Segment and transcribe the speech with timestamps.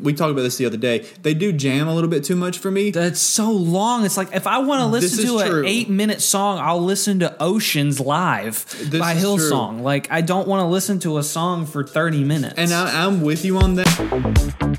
[0.00, 1.04] We talked about this the other day.
[1.22, 2.92] They do jam a little bit too much for me.
[2.92, 4.04] That's so long.
[4.04, 5.64] It's like if I want to listen to an true.
[5.66, 9.36] eight minute song, I'll listen to Oceans Live This by is true.
[9.38, 9.80] Hillsong.
[9.80, 12.54] Like I don't want to listen to a song for thirty minutes.
[12.56, 14.77] And I, I'm with you on that.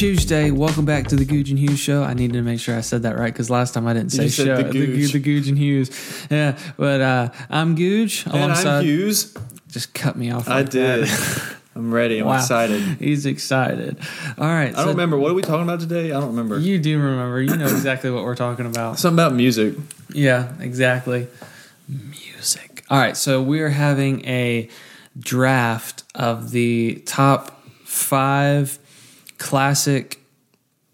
[0.00, 0.50] Tuesday.
[0.50, 2.02] Welcome back to the Gouge and Hughes show.
[2.02, 4.28] I needed to make sure I said that right because last time I didn't say
[4.28, 4.56] show.
[4.56, 5.12] the The, Gouge.
[5.12, 6.26] the Gouge and Hughes.
[6.30, 8.78] Yeah, but uh, I'm Gouge And alongside.
[8.78, 9.36] I'm Hughes.
[9.68, 10.48] Just cut me off.
[10.48, 11.06] I did.
[11.76, 12.18] I'm ready.
[12.20, 12.36] I'm Wow.
[12.36, 12.80] excited.
[12.98, 13.98] He's excited.
[14.38, 14.74] All right.
[14.74, 15.18] I don't remember.
[15.18, 16.06] What are we talking about today?
[16.12, 16.58] I don't remember.
[16.58, 17.42] You do remember.
[17.42, 18.98] You know exactly what we're talking about.
[18.98, 19.74] Something about music.
[20.14, 21.28] Yeah, exactly.
[21.86, 22.84] Music.
[22.88, 24.70] All right, so we're having a
[25.18, 28.78] draft of the top five
[29.40, 30.20] classic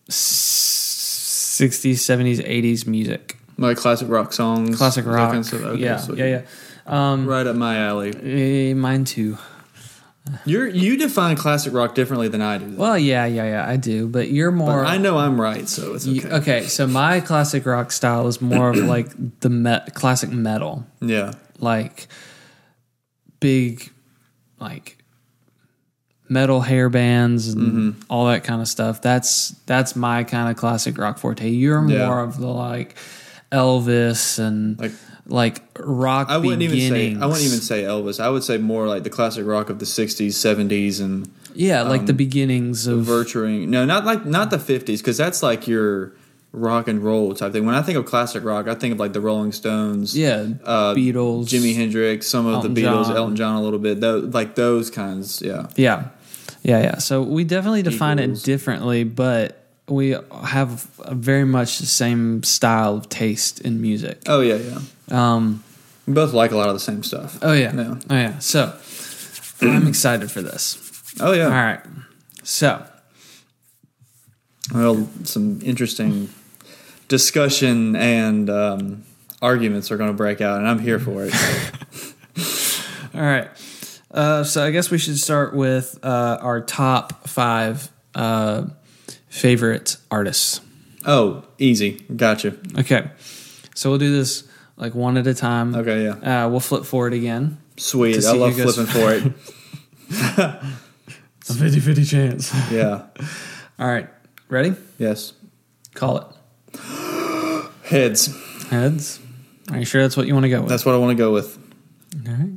[0.09, 3.37] 60s, 70s, 80s music.
[3.59, 4.77] Like classic rock songs.
[4.79, 5.33] Classic rock.
[5.33, 5.65] kind of.
[5.65, 6.43] Okay, yeah, so- yeah, yeah.
[6.87, 8.15] Um, Right up my alley.
[8.71, 9.37] eh, mine too.
[10.45, 12.71] You're you define classic rock differently than I do.
[12.71, 12.77] though.
[12.83, 14.83] Well, yeah, yeah, yeah, I do, but you're more.
[14.83, 16.35] But I know I'm right, so it's you- okay.
[16.37, 19.09] okay, so my classic rock style is more of like
[19.41, 20.85] the me- classic metal.
[21.01, 21.35] Yeah.
[21.61, 22.09] like
[23.41, 23.91] big
[24.61, 24.96] like
[26.29, 28.01] metal hair bands and Mm-hmm.
[28.11, 29.01] all that kind of stuff.
[29.03, 31.49] That's that's my kind of classic rock forte.
[31.49, 32.07] You're Yeah.
[32.07, 32.97] more of the like
[33.53, 34.93] Elvis and Like-
[35.29, 37.17] like, rock I wouldn't even say.
[37.21, 38.21] I wouldn't even say Elvis.
[38.21, 42.01] I would say more like the classic rock of the '60s, '70s, and yeah, like
[42.01, 43.69] um, the beginnings of virtuing.
[43.69, 46.13] No, not like not the '50s because that's like your
[46.53, 47.67] rock and roll type thing.
[47.67, 50.95] When I think of classic rock, I think of like the Rolling Stones, yeah uh,
[50.95, 53.17] Beatles, Jimi Hendrix, some of Elton the Beatles, John.
[53.17, 54.01] Elton John a little bit.
[54.01, 55.43] Those, like those kinds.
[55.43, 55.67] Yeah.
[55.75, 56.05] Yeah.
[56.67, 56.99] Yeah, yeah.
[56.99, 58.43] So we definitely define Eagles.
[58.43, 64.23] it differently, but we have very much the same style of taste in music.
[64.27, 64.81] Oh yeah, yeah.
[65.13, 65.63] Um,
[66.09, 67.39] We both like a lot of the same stuff.
[67.41, 67.71] Oh yeah.
[67.71, 67.99] No.
[68.11, 68.41] Oh yeah.
[68.41, 68.77] So
[69.63, 71.15] I'm excited for this.
[71.21, 71.45] Oh yeah.
[71.45, 71.81] All right.
[72.43, 72.85] So
[74.75, 76.31] Well, some interesting
[77.07, 79.05] discussion and um,
[79.41, 81.33] arguments are going to break out, and I'm here for it.
[83.15, 83.49] all right.
[84.11, 88.67] Uh, so I guess we should start with uh, our top five uh,
[89.29, 90.61] favorite artists.
[91.07, 91.93] oh, easy.
[92.15, 92.57] Gotcha.
[92.79, 93.11] Okay.
[93.75, 94.45] So we'll do this
[94.77, 95.75] like one at a time.
[95.75, 96.45] Okay, yeah.
[96.47, 97.59] Uh, we'll flip forward again.
[97.77, 98.25] Sweet.
[98.25, 99.33] I love flipping for it.
[101.49, 102.71] A 50 50 chance.
[102.73, 103.07] Yeah.
[103.79, 104.09] All right.
[104.49, 104.75] Ready?
[104.99, 105.33] Yes.
[105.95, 106.27] Call it.
[107.85, 108.35] Heads.
[108.69, 109.21] Heads.
[109.71, 110.69] Are you sure that's what you want to go with?
[110.69, 111.57] That's what I want to go with.
[112.27, 112.51] All right.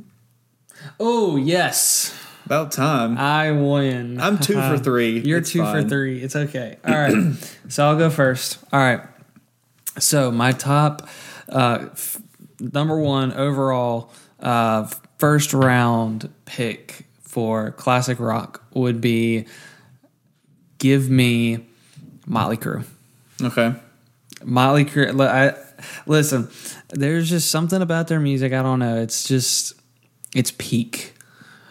[1.02, 2.14] Oh, yes.
[2.44, 3.16] About time.
[3.16, 4.20] I win.
[4.20, 5.20] I'm two for three.
[5.20, 5.82] You're It's two fine.
[5.84, 6.22] for three.
[6.22, 6.76] It's okay.
[6.86, 7.34] All right.
[7.68, 8.58] so I'll go first.
[8.72, 9.00] All right.
[9.98, 11.08] So my top
[11.48, 12.20] uh, f-
[12.60, 14.88] number one overall uh,
[15.18, 19.46] first round pick for classic rock would be
[20.78, 21.66] give me
[22.26, 22.84] Motley Crue.
[23.40, 23.74] Okay.
[24.44, 25.20] Motley Crue.
[25.26, 25.56] I,
[26.06, 26.48] listen,
[26.88, 28.52] there's just something about their music.
[28.52, 29.00] I don't know.
[29.00, 29.74] It's just
[30.34, 31.14] it's peak.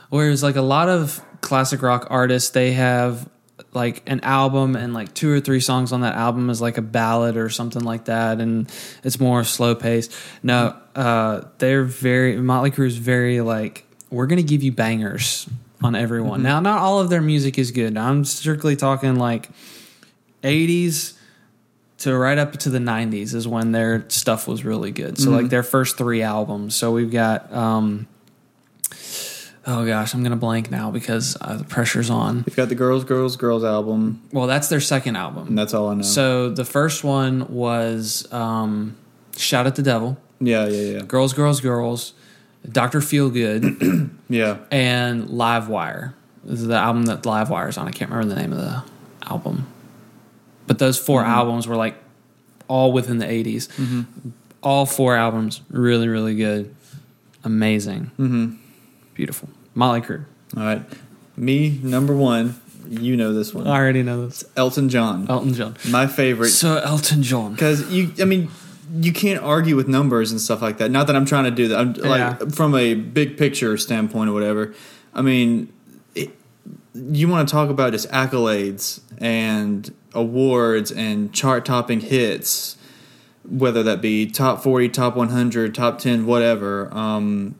[0.09, 3.29] Whereas like a lot of classic rock artists, they have
[3.73, 6.81] like an album and like two or three songs on that album is like a
[6.81, 8.71] ballad or something like that, and
[9.03, 10.13] it's more slow paced.
[10.41, 15.47] No, uh, they're very Motley Crue is very like we're gonna give you bangers
[15.83, 16.41] on everyone.
[16.43, 17.95] Now, not all of their music is good.
[17.97, 19.49] I'm strictly talking like
[20.43, 21.13] 80s
[21.99, 25.17] to right up to the 90s is when their stuff was really good.
[25.17, 26.75] So like their first three albums.
[26.75, 28.07] So we've got um
[29.67, 32.43] oh gosh, I'm to blank now because uh, the pressure's on.
[32.47, 35.47] You've got the Girls, Girls, Girls album, Well, that's their second album.
[35.49, 36.01] and that's all I know.
[36.03, 38.95] So the first one was um
[39.37, 41.01] Shout at the Devil, yeah, yeah, yeah.
[41.03, 42.13] Girls Girls Girls,
[42.69, 42.99] Dr.
[42.99, 44.57] Feelgood Yeah.
[44.71, 46.13] and Livewire.
[46.43, 47.87] This is the album that Livewire's on.
[47.87, 48.83] I can't remember the name of the
[49.29, 49.67] album.
[50.67, 51.29] But those 4 Mm-hmm.
[51.31, 51.95] albums were like
[52.67, 54.05] all within the 80s.
[54.61, 56.75] All four albums really, really good.
[57.43, 58.11] Amazing.
[58.19, 58.55] Mm-hmm.
[59.19, 59.49] Beautiful.
[59.75, 60.23] Motley Crue.
[60.55, 60.81] All right.
[61.35, 62.55] Me, number one.
[62.87, 63.67] You know this one.
[63.67, 64.45] I already know this.
[64.55, 65.29] Elton John.
[65.29, 65.75] Elton John.
[65.89, 66.47] My favorite.
[66.51, 67.51] So Elton John.
[67.51, 68.49] Because you, I mean,
[69.01, 70.89] you can't argue with numbers and stuff like that.
[70.89, 71.77] Not that I'm trying to do that.
[71.79, 72.37] I'm Yeah.
[72.39, 74.73] like from a big picture standpoint or whatever.
[75.13, 75.73] I mean,
[76.15, 76.29] it,
[76.95, 82.77] you want to talk about just accolades and awards and chart topping hits,
[83.43, 86.87] whether that be top 40, top 100, top 10, whatever.
[86.93, 87.55] Um,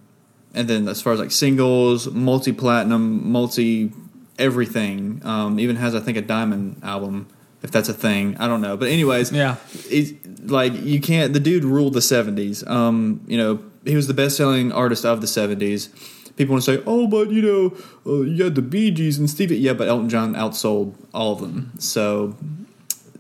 [0.54, 3.92] and then as far as like singles, multi platinum, multi
[4.38, 7.28] everything, um, even has I think a diamond album
[7.62, 8.38] if that's a thing.
[8.38, 9.58] I don't know, but anyways, Yeah.
[9.90, 10.14] it's
[10.50, 11.34] like you can't.
[11.34, 12.66] The dude ruled the seventies.
[12.66, 15.90] Um, you know, he was the best selling artist of the '70s.
[16.38, 17.74] People want to say, "Oh, but you know,
[18.10, 21.42] uh, you had the Bee Gees and Stevie." Yeah, but Elton John outsold all of
[21.42, 21.74] them.
[21.80, 22.38] So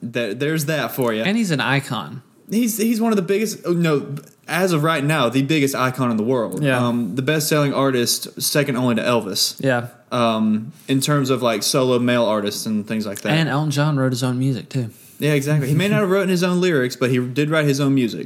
[0.02, 1.24] there, there's that for you.
[1.24, 2.22] And he's an icon.
[2.50, 3.60] He's he's one of the biggest.
[3.66, 4.16] oh, No,
[4.48, 6.64] as of right now, the biggest icon in the world.
[6.64, 6.86] Yeah.
[6.88, 9.56] Um, the best selling artist, second only to Elvis.
[9.64, 9.90] Yeah.
[10.12, 13.32] Um, in terms of like solo male artists and things like that.
[13.34, 14.90] And Elton John wrote his own music too.
[15.20, 15.68] Yeah, exactly.
[15.68, 18.26] He may not have written his own lyrics, but he did write his own music.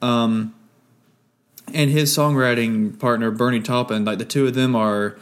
[0.00, 0.54] Um,
[1.74, 5.18] and his songwriting partner Bernie Taupin, like the two of them are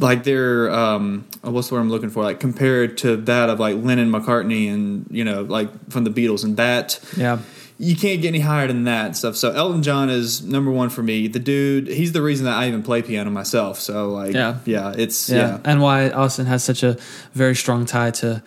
[0.00, 2.22] like they're um, oh, what's the word I'm looking for?
[2.22, 6.44] Like compared to that of like Lennon, McCartney, and you know, like from the Beatles,
[6.44, 7.38] and that Yeah.
[7.78, 9.36] you can't get any higher than that and stuff.
[9.36, 11.28] So Elton John is number one for me.
[11.28, 13.78] The dude, he's the reason that I even play piano myself.
[13.78, 14.56] So like, Yeah.
[14.64, 15.36] yeah, it's Yeah.
[15.36, 15.58] yeah.
[15.64, 16.96] And why Austin has such a
[17.34, 18.42] very strong tie to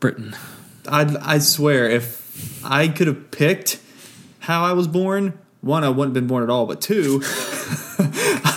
[0.00, 0.34] Britain.
[0.86, 3.78] I I swear, if I could have picked
[4.40, 5.32] how I was born,
[5.64, 7.22] one, I wouldn't have been born at all, but two,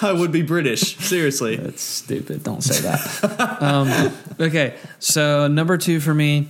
[0.02, 0.98] I would be British.
[0.98, 1.56] Seriously.
[1.56, 2.44] That's stupid.
[2.44, 3.62] Don't say that.
[3.62, 4.76] um, okay.
[5.00, 6.48] So number two for me,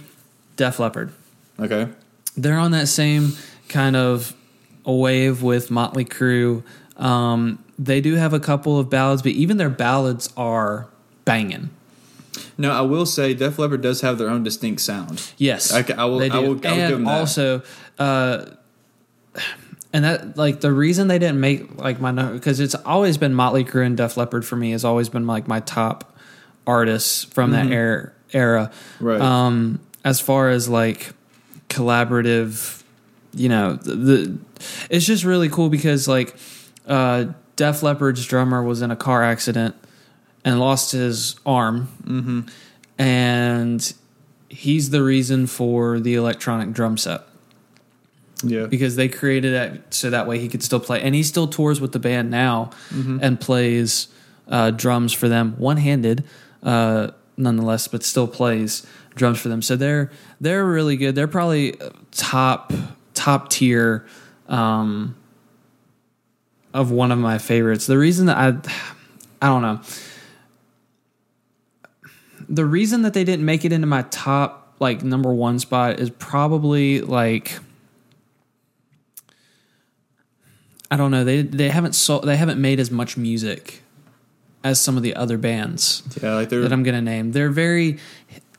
[0.55, 1.11] Def Leppard.
[1.59, 1.87] Okay.
[2.35, 3.33] they're on that same
[3.69, 4.33] kind of
[4.85, 6.63] a wave with Motley Crue.
[6.97, 10.87] Um, they do have a couple of ballads, but even their ballads are
[11.25, 11.69] banging.
[12.57, 15.31] No, I will say Def Leppard does have their own distinct sound.
[15.37, 16.35] Yes, I I will- They do.
[16.35, 17.19] I will- I will give and them that.
[17.19, 17.61] also,
[17.99, 18.45] uh,
[19.93, 23.63] and that like the reason they didn't make like my because it's always been Motley
[23.63, 26.15] Crue and Def Leppard for me has always been like my top
[26.65, 28.11] artists from that era.
[28.33, 29.05] Era, Mm-hmm.
[29.05, 29.21] Right.
[29.21, 31.13] Um, as far as like
[31.69, 32.83] collaborative,
[33.33, 34.37] you know, the, the
[34.89, 36.35] it's just really cool because like
[36.87, 37.25] uh,
[37.55, 39.75] Def Leppard's drummer was in a car accident
[40.43, 42.41] and lost his arm, Mm-hmm.
[42.97, 43.93] and
[44.49, 47.21] he's the reason for the electronic drum set
[48.43, 48.67] Yeah.
[48.67, 51.01] because they created it so that way he could still play.
[51.01, 53.19] And he still tours with the band now Mm-hmm.
[53.21, 54.07] and plays
[54.47, 56.23] uh, drums for them one handed
[56.63, 58.85] uh, nonetheless but still plays
[59.15, 59.61] drums for them.
[59.61, 61.15] So they're they're really good.
[61.15, 62.71] They're probably uh, top
[63.13, 64.05] top tier
[64.47, 65.15] um,
[66.73, 67.87] of one of my favorites.
[67.87, 68.49] The reason that I
[69.41, 69.81] I don't know.
[72.49, 76.09] The reason that they didn't make it into my top like number one spot is
[76.11, 77.57] probably like
[80.89, 83.81] I don't know they they haven't sold they haven't made as much music
[84.63, 87.31] as some of the other bands Yeah, like that I'm gonna name.
[87.31, 87.99] They're very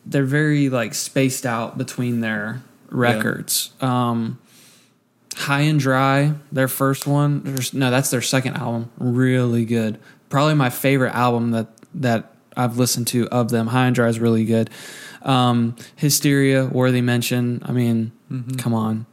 [0.07, 3.73] they're very like spaced out between their records.
[3.81, 4.39] Um,
[5.37, 7.43] High and Dry, their first one.
[7.73, 8.91] No, that's their second album.
[8.99, 9.99] Really good.
[10.31, 13.69] Probably my favorite album that that I've listened to of them.
[13.69, 14.71] High and Dry is really good.
[15.23, 17.63] Um, Hysteria, worthy mention.
[17.65, 18.13] I mean,
[18.57, 19.07] come on,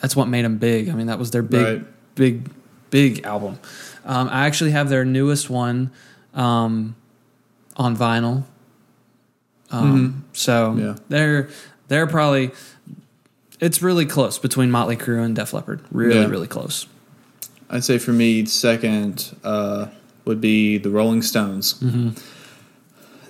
[0.00, 0.88] that's what made them big.
[0.88, 1.86] I mean, that was their big, Right.
[2.20, 2.50] Big,
[2.90, 3.58] big album.
[4.04, 5.90] Um, I actually have their newest one
[6.34, 6.94] um,
[7.78, 8.44] on vinyl.
[9.70, 10.96] Um, So Yeah.
[11.08, 11.48] they're
[11.88, 12.50] they're probably
[13.58, 15.80] it's really close between Motley Crue and Def Leppard.
[15.90, 16.26] Really, Yeah.
[16.26, 16.86] really close.
[17.70, 19.86] I'd say for me, second uh,
[20.26, 21.74] would be the Rolling Stones.
[21.74, 22.10] Mm-hmm.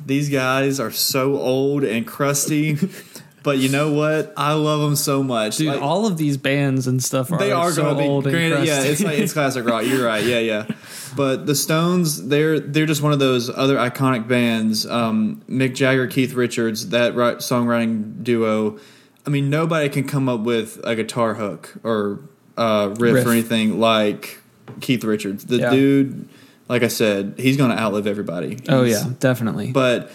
[0.05, 2.75] These guys are so old and crusty,
[3.43, 4.33] but you know what?
[4.37, 5.57] I love them so much.
[5.57, 8.35] Dude, Like, all of these bands and stuff are they are so be old and
[8.35, 9.85] granted, yeah, it's like it's classic rock.
[9.87, 10.25] You're right.
[10.25, 10.67] Yeah, yeah.
[11.17, 14.87] But the Stones, they're they're just one of those other iconic bands.
[14.87, 18.79] Um, Mick Jagger, Keith Richards, that right, songwriting duo.
[19.27, 22.21] I mean, nobody can come up with a guitar hook or
[22.57, 23.27] uh, riff, Riff.
[23.27, 24.39] or anything like
[24.81, 25.47] Keith Richards.
[25.47, 25.71] The Yeah.
[25.71, 26.29] dude,
[26.69, 28.59] like I said, he's going to outlive everybody.
[28.69, 29.73] oh He's- yeah, definitely.
[29.73, 30.13] but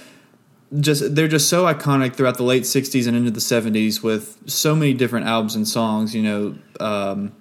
[0.80, 4.76] just they're just so iconic throughout the late 60s and into the 70s with so
[4.76, 7.32] many different albums and songs you know um,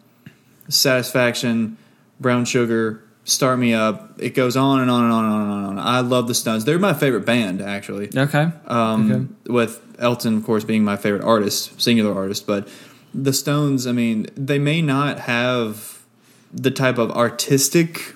[0.69, 1.76] satisfaction
[2.21, 4.12] brown sugar start me up.
[4.19, 5.79] It goes on and on and on and on and on.
[5.79, 6.64] I love the stones.
[6.64, 8.11] They're my favorite band actually.
[8.17, 8.50] Okay.
[8.67, 12.67] um, with elton of course being my favorite artist singular artist but
[13.14, 16.03] the stones i mean they may not have
[16.53, 18.12] the type of artistic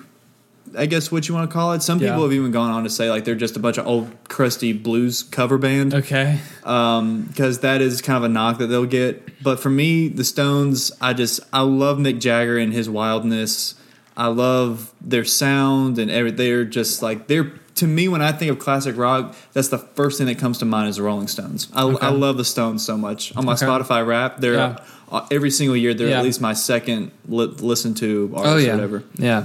[0.77, 1.81] I guess what you want to call it.
[1.81, 2.09] Some Yeah.
[2.09, 4.71] people have even gone on to say like they're just a bunch of old crusty
[4.73, 6.39] blues cover band Okay.
[6.61, 9.41] because that is kind of a knock that they'll get.
[9.43, 13.75] But for me, the Stones, I just I love Mick Jagger and his wildness.
[14.17, 16.31] I love their sound and every.
[16.31, 19.33] They're just like they're to me when I think of classic rock.
[19.53, 21.69] That's the first thing that comes to mind is the Rolling Stones.
[21.73, 22.05] I, Okay.
[22.05, 23.33] I love the Stones so much.
[23.37, 23.65] On my Okay.
[23.65, 24.77] Spotify rap, they're Yeah.
[25.09, 26.19] uh, every single year they're Yeah.
[26.19, 28.73] at least my second li- listen to artist Oh or yeah.
[28.75, 29.03] whatever.
[29.17, 29.43] Yeah.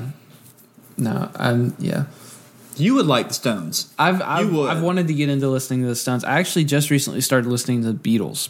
[0.96, 2.04] No, I'm yeah.
[2.76, 3.92] You would like the Stones.
[3.98, 4.68] I've I've, would.
[4.68, 6.24] I've wanted to get into listening to the Stones.
[6.24, 8.48] I actually just recently started listening to the Beatles.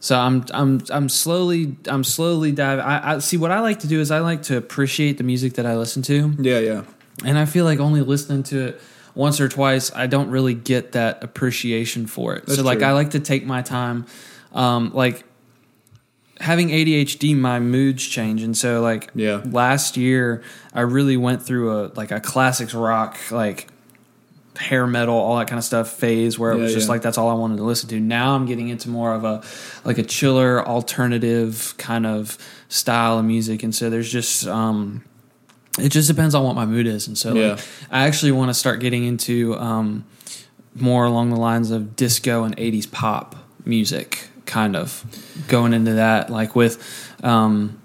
[0.00, 2.84] So I'm I'm I'm slowly I'm slowly diving.
[2.84, 5.54] I, I see what I like to do is I like to appreciate the music
[5.54, 6.82] that I listen to, Yeah, yeah.
[7.24, 8.80] and I feel like only listening to it
[9.14, 12.46] once or twice, I don't really get that appreciation for it.
[12.46, 12.88] That's so like true.
[12.88, 14.06] I like to take my time,
[14.52, 15.24] um, like
[16.44, 19.42] having ADHD, my moods change, and so like Yeah.
[19.50, 23.68] last year I really went through a like a classics rock like
[24.56, 26.92] hair metal all that kind of stuff phase where it Yeah, was just yeah.
[26.92, 27.98] like that's all I wanted to listen to.
[27.98, 29.42] Now I'm getting into more of a
[29.84, 35.02] like a chiller alternative kind of style of music, and so there's just um
[35.78, 37.48] it just depends on what my mood is, and so Yeah.
[37.54, 37.60] like,
[37.90, 40.04] I actually want to start getting into um
[40.76, 43.34] more along the lines of disco and 80s pop
[43.64, 45.04] music kind of
[45.48, 46.76] going into that like with
[47.22, 47.80] um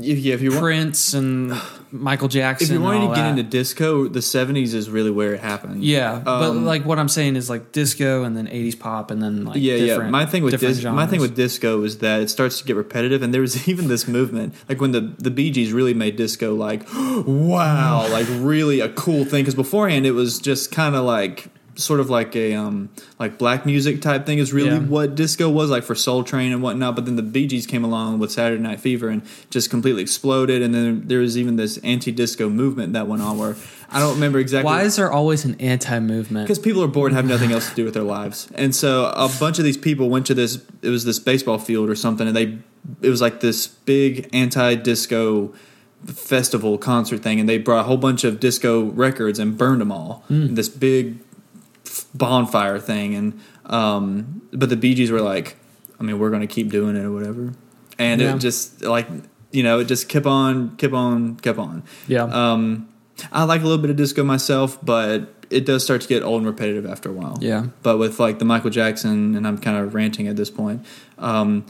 [0.00, 1.54] If, yeah, if you want, Prince and
[1.90, 2.76] Michael Jackson.
[2.76, 3.30] if wanting all to get that.
[3.30, 5.82] into disco, the '70s is really where it happened.
[5.82, 9.22] yeah, but Um, like what I'm saying is like disco and then 80s pop and
[9.22, 9.98] then like yeah, yeah.
[10.10, 13.22] My thing with dis- my thing with disco is that it starts to get repetitive,
[13.22, 16.54] and there was even this movement, like when the the Bee Gees really made disco
[16.54, 19.42] like, wow, like really a cool thing.
[19.42, 22.88] Because beforehand, it was just kind of like sort of like a um
[23.20, 24.80] like black music type thing is really Yeah.
[24.80, 26.96] what disco was like for Soul Train and whatnot.
[26.96, 30.60] But then the Bee Gees came along with Saturday Night Fever and just completely exploded.
[30.60, 33.54] And then there was even this anti disco movement that went on where
[33.90, 36.46] I don't remember exactly Why is there always an anti-movement?
[36.46, 39.06] because people are bored and have nothing else to do with their lives, and so
[39.16, 40.60] a bunch of these people went to this.
[40.82, 42.58] It was this baseball field or something, and they
[43.00, 45.54] it was like this big anti-disco
[46.06, 49.90] festival concert thing, and they brought a whole bunch of disco records and burned them
[49.92, 50.22] all.
[50.28, 51.18] in This big
[52.14, 55.56] bonfire thing, and um, but the Bee Gees were like,
[56.00, 57.52] I mean, we're going to keep doing it or whatever,
[57.98, 58.34] and Yeah.
[58.34, 59.06] it just like
[59.50, 61.82] you know, it just kept on, kept on, kept on.
[62.06, 62.86] yeah, Um,
[63.32, 66.42] I like a little bit of disco myself, but it does start to get old
[66.42, 67.38] and repetitive after a while.
[67.40, 67.64] yeah.
[67.82, 70.84] But with like the Michael Jackson, and I'm kind of ranting at this point.
[71.16, 71.64] Um,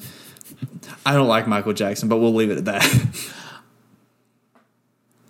[1.07, 2.83] I don't like Michael Jackson, but we'll leave it at that.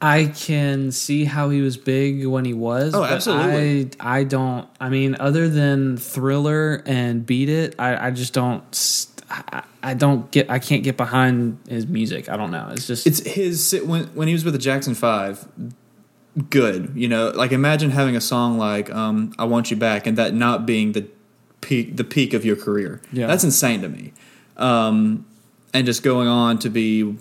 [0.00, 2.94] I can see how he was big when he was.
[2.94, 3.90] Oh, absolutely.
[3.98, 4.68] I I don't.
[4.80, 9.06] I mean, other than Thriller and Beat It, I, I just don't.
[9.82, 10.50] I don't get.
[10.50, 12.28] I can't get behind his music.
[12.28, 12.68] I don't know.
[12.72, 13.06] It's just.
[13.06, 15.46] it's his when when he was with the Jackson Five.
[16.50, 20.16] Good, you know, like imagine having a song like um, "I Want You Back" and
[20.16, 21.08] that not being the
[21.60, 23.00] peak the peak of your career.
[23.12, 23.26] Yeah.
[23.26, 24.12] that's insane to me.
[24.56, 25.26] Um,
[25.74, 27.16] and just going on to be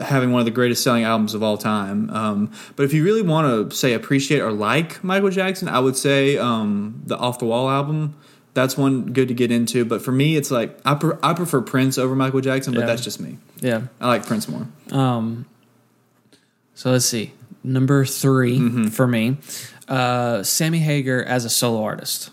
[0.00, 2.10] having one of the greatest selling albums of all time.
[2.10, 5.96] Um, but if you really want to say appreciate or like Michael Jackson, I would
[5.96, 8.14] say um, the Off the Wall album.
[8.52, 9.84] That's one good to get into.
[9.84, 12.86] But for me, it's like I, pre- I prefer Prince over Michael Jackson, but Yeah.
[12.86, 13.38] that's just me.
[13.60, 13.82] yeah.
[14.00, 14.66] I like Prince more.
[14.90, 15.46] Um.
[16.74, 17.32] So let's see.
[17.62, 18.86] Number 3 Mm-hmm.
[18.86, 19.36] for me,
[19.86, 22.30] uh, Sammy Hagar as a solo artist.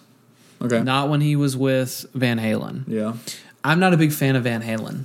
[0.62, 0.82] Okay.
[0.82, 2.86] Not when he was with Van Halen.
[2.88, 3.14] yeah.
[3.64, 5.04] I'm not a big fan of Van Halen.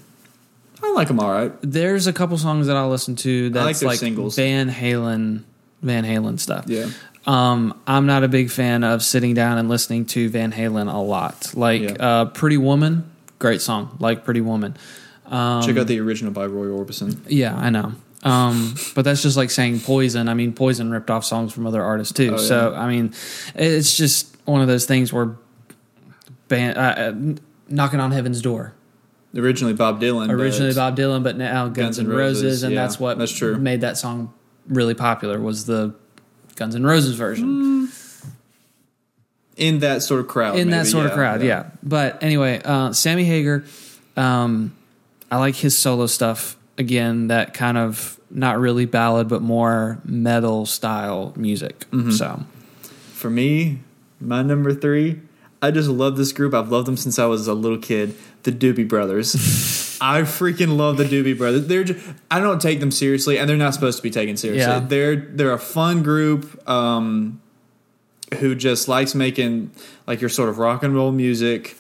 [0.83, 1.53] I like them all right.
[1.63, 4.37] There's a couple songs that I'll listen to I like that's their like, singles.
[4.37, 5.45] Van Halen,
[5.81, 6.65] Van Halen stuff.
[6.67, 6.89] Yeah.
[7.25, 10.99] Um, I'm not a big fan of sitting down and listening to Van Halen a
[10.99, 11.53] lot.
[11.55, 11.91] Like Yeah.
[11.93, 13.05] uh, "Pretty Woman,"
[13.39, 13.97] great song.
[14.01, 14.77] Like "Pretty Woman."
[15.27, 17.19] Um, Check out the original by Roy Orbison.
[17.29, 17.93] Yeah, I know.
[18.25, 20.29] Um, but that's just like saying Poison.
[20.29, 22.31] I mean, Poison ripped off songs from other artists too.
[22.35, 22.47] Oh, yeah.
[22.47, 23.15] So I mean,
[23.55, 25.37] it's just one of those things where
[26.49, 27.15] band, uh, uh,
[27.69, 28.75] knocking on heaven's door.
[29.35, 30.31] Originally Bob Dylan.
[30.31, 33.33] Originally Bob Dylan, but now Guns, Guns N' Roses, Roses, and yeah, that's what that's
[33.33, 33.57] true.
[33.57, 34.33] made that song
[34.69, 35.95] really popular was the
[36.57, 37.89] Guns N' Roses version.
[39.57, 40.59] in that sort of crowd.
[40.59, 41.71] in that maybe, sort of crowd, yeah.
[41.83, 43.65] But anyway, uh, Sammy Hagar,
[44.17, 44.77] um,
[45.31, 47.29] I like his solo stuff again.
[47.29, 51.81] That kind of not really ballad, but more metal style music.
[51.91, 52.11] Mm-hmm.
[52.11, 52.45] So
[53.13, 53.81] For me,
[54.21, 55.21] my number three,
[55.61, 56.55] I just love this group.
[56.55, 58.15] I've loved them since I was a little kid.
[58.45, 59.35] The Doobie Brothers.
[60.01, 61.69] I freaking love the Doobie Brothers.
[61.69, 64.71] They're just, I don't take them seriously, and they're not supposed to be taken seriously.
[64.73, 64.81] Yeah.
[64.81, 67.41] They're they're a fun group um,
[68.41, 69.71] who just likes making
[70.09, 71.77] like your sort of rock and roll music.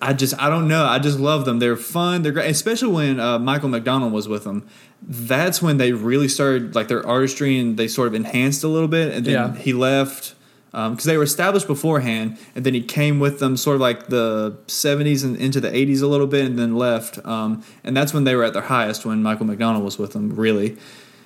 [0.00, 0.84] I just I don't know.
[0.84, 1.58] I just love them.
[1.58, 2.22] They're fun.
[2.22, 4.66] They're great, especially when uh, Michael McDonald was with them.
[5.02, 8.88] That's when they really started like their artistry and they sort of enhanced a little
[8.88, 9.12] bit.
[9.12, 9.54] And then Yeah.
[9.56, 10.34] he left
[10.76, 14.58] because they were established beforehand, and then he came with them sort of like the
[14.66, 17.24] '70s and into the '80s a little bit, and then left.
[17.24, 20.36] Um, and that's when they were at their highest when Michael McDonald was with them,
[20.36, 20.76] really.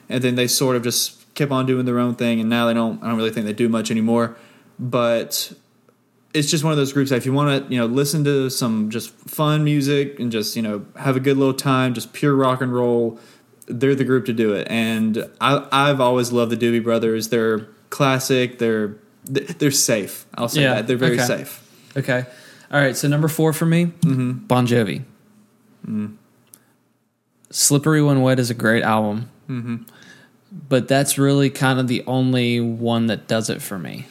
[0.09, 2.75] And then they sort of just kept on doing their own thing, and now they
[2.75, 3.03] don't.
[3.03, 4.37] I don't really think they do much anymore.
[4.79, 5.53] But
[6.33, 8.51] it's just one of those groups that if you want to, you know, listen to
[8.51, 12.37] some just fun music and just you know have a good little time, just pure
[12.37, 13.19] rock and roll,
[13.67, 14.69] they're the group to do it.
[14.71, 17.31] And I, I've always loved the Doobie Brothers.
[17.31, 18.59] They're classic.
[18.59, 18.97] They're
[19.31, 20.27] they're safe.
[20.35, 21.25] I'll say Yeah, that they're very okay.
[21.27, 21.67] safe.
[21.97, 22.25] Okay.
[22.73, 22.97] All right.
[22.97, 24.33] So number four for me, Mm-hmm.
[24.47, 25.03] Bon Jovi.
[25.87, 26.17] Mm.
[27.51, 29.77] Slippery When Wet is a great album, Mm-hmm.
[30.69, 34.07] but that's really kind of the only one that does it for me.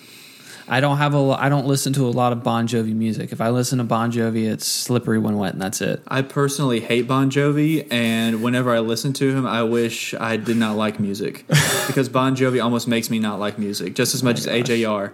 [0.69, 1.35] I don't have a.
[1.39, 3.31] I don't listen to a lot of Bon Jovi music.
[3.31, 6.01] If I listen to Bon Jovi, it's Slippery When Wet, and that's it.
[6.07, 10.57] I personally hate Bon Jovi, and whenever I listen to him, I wish I did
[10.57, 11.45] not like music
[11.87, 15.11] because Bon Jovi almost makes me not like music just as much as AJR.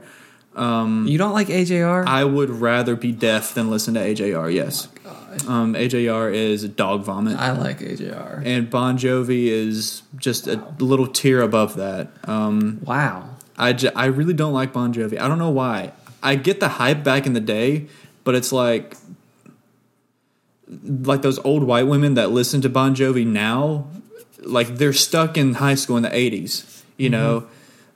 [0.58, 2.06] You don't like AJR?
[2.06, 4.54] I would rather be deaf than listen to AJR.
[4.54, 4.88] Yes,
[5.48, 8.42] um, AJR is dog vomit, I like AJR.
[8.46, 12.10] and Bon Jovi is just a little tier above that.
[12.26, 13.30] Um, Wow.
[13.58, 15.20] I, j- I really don't like Bon Jovi.
[15.20, 15.94] I don't know why.
[16.22, 17.88] I get the hype back in the day,
[18.24, 18.96] but it's like
[20.68, 23.88] like those old white women that listen to Bon Jovi now,
[24.40, 26.84] like they're stuck in high school in the eighties.
[26.98, 27.48] You know,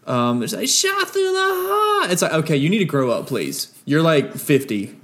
[0.06, 2.12] um, it's like shot through the heart.
[2.12, 3.74] It's like okay, you need to grow up, please.
[3.86, 4.96] You're like fifty.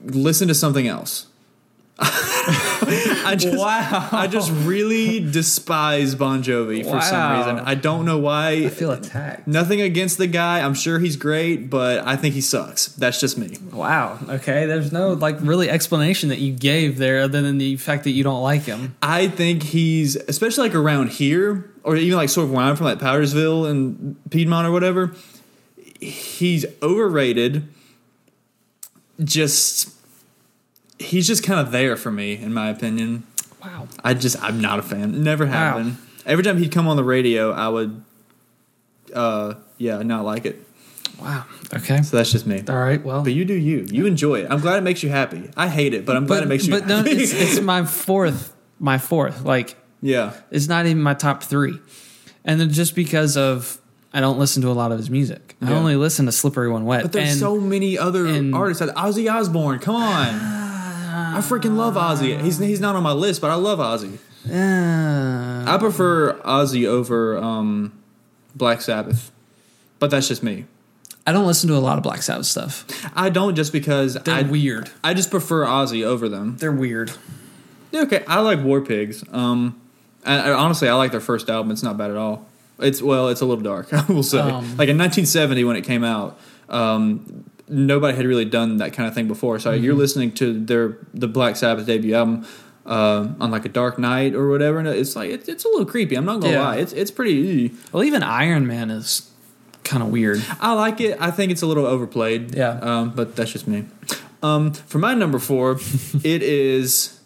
[0.00, 1.26] Listen to something else.
[2.50, 4.08] I just, Wow.
[4.12, 7.58] I just really despise Bon Jovi for some reason.
[7.58, 8.50] I don't know why.
[8.52, 9.46] I feel attacked.
[9.46, 10.60] Nothing against the guy.
[10.60, 12.86] I'm sure he's great, but I think he sucks.
[12.88, 13.58] That's just me.
[13.72, 14.18] Wow.
[14.28, 14.66] Okay.
[14.66, 18.24] There's no like really explanation that you gave there, other than the fact that you
[18.24, 18.96] don't like him.
[19.02, 22.86] I think he's, especially like around here, or even like sort of where I'm from,
[22.86, 25.12] like Powdersville and Piedmont or whatever.
[26.00, 27.68] He's overrated.
[29.22, 29.90] Just,
[30.98, 33.26] he's just kind of there for me, in my opinion.
[33.62, 33.88] Wow.
[34.04, 35.22] I just, I'm not a fan.
[35.22, 35.82] Never have Wow.
[35.82, 35.96] been.
[36.26, 38.02] Every time he'd come on the radio, I would,
[39.14, 40.62] uh, yeah, not like it.
[41.20, 41.44] Wow.
[41.74, 42.02] Okay.
[42.02, 42.62] So that's just me.
[42.68, 43.02] All right.
[43.02, 43.22] Well.
[43.22, 43.86] But you do you.
[43.90, 44.46] You enjoy it.
[44.50, 45.50] I'm glad it makes you happy.
[45.56, 47.10] I hate it, but I'm glad it makes you but no, happy.
[47.10, 48.54] it's, it's my fourth.
[48.78, 49.42] My fourth.
[49.44, 50.34] Like yeah.
[50.50, 51.76] it's not even my top three,
[52.44, 53.80] and then just because of
[54.12, 55.56] I don't listen to a lot of his music.
[55.60, 57.02] I only listen to Slippery When Wet.
[57.02, 58.80] But there's and so many other and- artists.
[58.82, 59.80] Ozzy Osbourne.
[59.80, 60.58] Come on.
[61.36, 62.40] I freaking love Ozzy.
[62.40, 64.18] He's he's not on my list, but I love Ozzy.
[64.50, 67.92] Uh, I prefer Ozzy over um,
[68.54, 69.30] Black Sabbath.
[69.98, 70.66] But that's just me.
[71.26, 72.86] I don't listen to a lot of Black Sabbath stuff.
[73.14, 74.90] I don't just because They're I weird.
[75.04, 76.56] I just prefer Ozzy over them.
[76.56, 77.12] They're weird.
[77.90, 79.24] Yeah, okay, I like War Pigs.
[79.30, 79.80] Um,
[80.24, 81.70] and I, honestly, I like their first album.
[81.70, 82.46] It's not bad at all.
[82.78, 83.92] It's well, it's a little dark.
[83.92, 84.38] I will say.
[84.38, 89.08] Um, like in 1970 when it came out, um, nobody had really done that kind
[89.08, 89.58] of thing before.
[89.58, 92.46] So you're listening to their the Black Sabbath debut album.
[92.86, 95.84] Uh, on like a dark night or whatever, and it's like it's, it's a little
[95.84, 96.14] creepy.
[96.16, 96.62] I'm not gonna Yeah.
[96.62, 97.70] lie, it's it's pretty.
[97.92, 99.30] Well, even Iron Man is
[99.84, 100.42] kind of weird.
[100.58, 101.18] I like it.
[101.20, 102.54] I think it's a little overplayed.
[102.54, 102.78] Yeah.
[102.80, 103.84] Um, but that's just me.
[104.42, 105.72] Um, for my number four,
[106.24, 107.20] it is.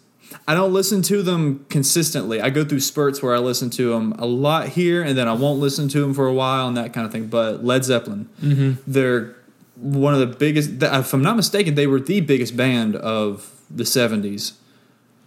[0.49, 2.41] I don't listen to them consistently.
[2.41, 5.33] I go through spurts where I listen to them a lot here, and then I
[5.33, 7.27] won't listen to them for a while, and that kind of thing.
[7.27, 8.71] But Led Zeppelin, Mm-hmm.
[8.85, 9.33] they're
[9.83, 10.81] one of the biggest.
[10.81, 14.53] If I'm not mistaken, they were the biggest band of the '70s.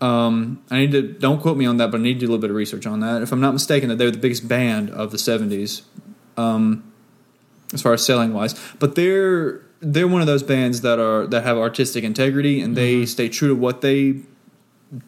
[0.00, 2.28] Um, I need to don't quote me on that, but I need to do a
[2.28, 3.22] little bit of research on that.
[3.22, 5.82] If I'm not mistaken, that they were the biggest band of the '70s
[7.72, 8.54] as far as selling wise.
[8.78, 13.06] But they're they're one of those bands that are that have artistic integrity and they
[13.06, 14.20] stay true to what they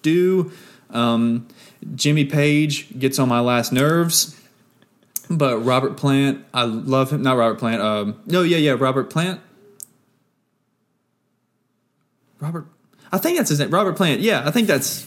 [0.02, 0.52] do.
[0.90, 1.48] Um,
[1.94, 4.37] Jimmy Page gets on my last nerves,
[5.30, 7.22] but Robert Plant, I love him.
[7.22, 7.82] Not Robert Plant.
[7.82, 9.40] Um, no, yeah, yeah, Robert Plant.
[12.40, 12.66] Robert,
[13.12, 13.70] I think that's his name.
[13.70, 14.20] Robert Plant.
[14.20, 15.06] Yeah, I think that's.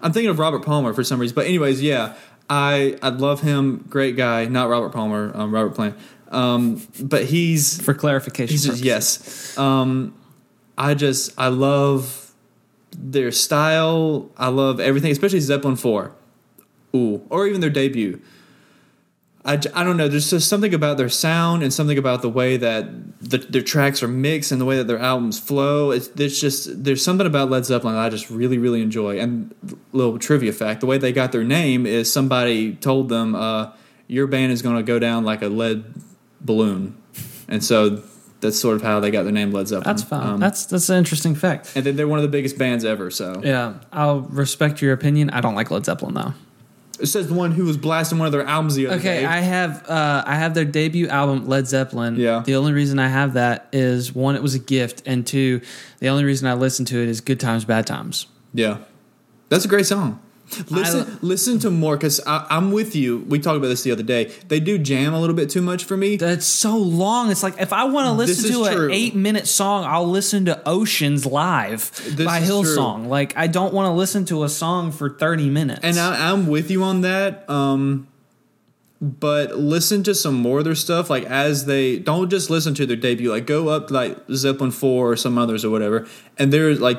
[0.00, 2.14] I'm thinking of Robert Palmer for some reason, but anyways, yeah,
[2.48, 3.84] I I love him.
[3.88, 4.46] Great guy.
[4.46, 5.30] Not Robert Palmer.
[5.34, 5.96] Um, Robert Plant.
[6.30, 9.58] Um, but he's For clarification, he's just yes.
[9.58, 10.14] Um,
[10.78, 12.32] I just I love
[12.96, 14.30] their style.
[14.36, 16.12] I love everything, especially Zeppelin four.
[16.94, 18.20] Ooh, or even their debut.
[19.44, 20.06] I, I don't know.
[20.06, 24.02] There's just something about their sound and something about the way that the, their tracks
[24.02, 25.92] are mixed and the way that their albums flow.
[25.92, 29.18] It's, it's just there's something about Led Zeppelin that I just really really enjoy.
[29.18, 29.54] And
[29.92, 33.72] little trivia fact: the way they got their name is somebody told them, uh,
[34.08, 35.84] "Your band is going to go down like a lead
[36.42, 36.96] balloon,"
[37.48, 38.02] and so
[38.40, 39.84] that's sort of how they got their name, Led Zeppelin.
[39.84, 40.26] That's fine.
[40.26, 41.72] Um, that's that's an interesting fact.
[41.74, 43.10] and then they're one of the biggest bands ever.
[43.10, 45.30] So Yeah, I'll respect your opinion.
[45.30, 46.34] I don't like Led Zeppelin though.
[47.00, 49.24] It says the one who was blasting one of their albums the other Okay, day.
[49.26, 52.16] I have uh, I have their debut album Led Zeppelin.
[52.16, 52.42] Yeah.
[52.44, 55.60] The only reason I have that is one, it was a gift, and two,
[55.98, 58.26] the only reason I listen to it is Good Times, Bad Times.
[58.54, 58.78] Yeah,
[59.48, 60.20] that's a great song.
[60.68, 63.18] Listen, listen to more because I'm with you.
[63.28, 64.26] We talked about this the other day.
[64.48, 66.16] They do jam a little bit too much for me.
[66.16, 67.30] That's so long.
[67.30, 70.60] It's like if I want to listen to an eight minute song, I'll listen to
[70.68, 72.62] Oceans Live This by is true.
[72.62, 73.06] Hillsong.
[73.06, 75.80] Like I don't want to listen to a song for thirty minutes.
[75.82, 77.48] and I, I'm with you on that.
[77.48, 78.08] Um,
[79.00, 81.08] but listen to some more of their stuff.
[81.08, 83.30] Like as they don't just listen to their debut.
[83.30, 86.06] Like go up like Zeppelin four or some others or whatever,
[86.38, 86.98] and they're like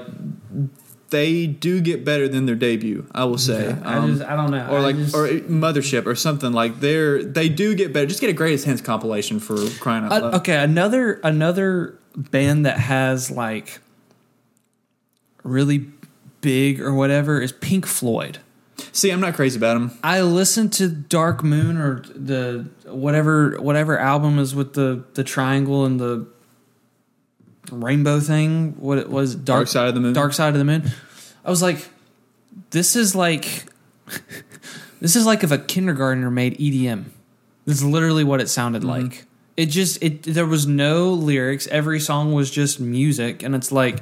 [1.11, 3.05] they do get better than their debut.
[3.13, 3.75] I will say.
[3.83, 4.67] I Um, just- I don't know.
[4.69, 8.07] Or like just- or Mothership or something like they're they do get better.
[8.07, 10.33] Just get a greatest hits compilation for crying out Uh, loud.
[10.35, 13.79] okay, another another band that has like
[15.43, 15.87] really
[16.41, 18.39] big or whatever is Pink Floyd.
[18.93, 19.91] See, I'm not crazy about them.
[20.03, 25.85] I listened to Dark Moon or the whatever whatever album is with the the triangle
[25.85, 26.25] and the
[27.71, 28.73] rainbow thing.
[28.79, 30.13] What it was, Dark Side of the Moon?
[30.13, 30.89] Dark Side of the Moon.
[31.43, 31.87] I was like,
[32.71, 33.65] this is like,
[34.99, 37.05] this is like if a kindergartner made EDM.
[37.65, 39.05] This is literally what it sounded Mm-hmm.
[39.07, 39.25] like.
[39.57, 41.67] It just it there was no lyrics.
[41.67, 43.99] Every song was just music, and it's like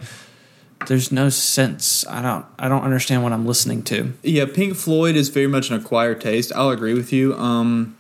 [0.88, 2.06] there's no sense.
[2.08, 4.14] I don't I don't understand what I'm listening to.
[4.22, 6.54] Yeah, Pink Floyd is very much an acquired taste.
[6.56, 7.34] I'll agree with you.
[7.36, 7.98] Um,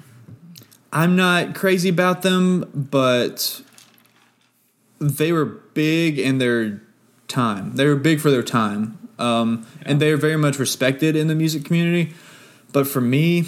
[0.93, 3.61] I'm not crazy about them, but
[4.99, 6.81] they were big in their
[7.27, 7.75] time.
[7.75, 11.35] They were big for their time, um, and they are very much respected in the
[11.35, 12.13] music community.
[12.71, 13.39] But for me,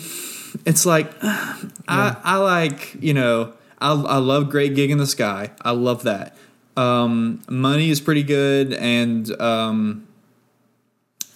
[0.65, 5.51] it's like I, I like you know I, I love Great Gig in the Sky.
[5.61, 6.35] I love that.
[6.77, 10.07] Um, Money is pretty good, and um,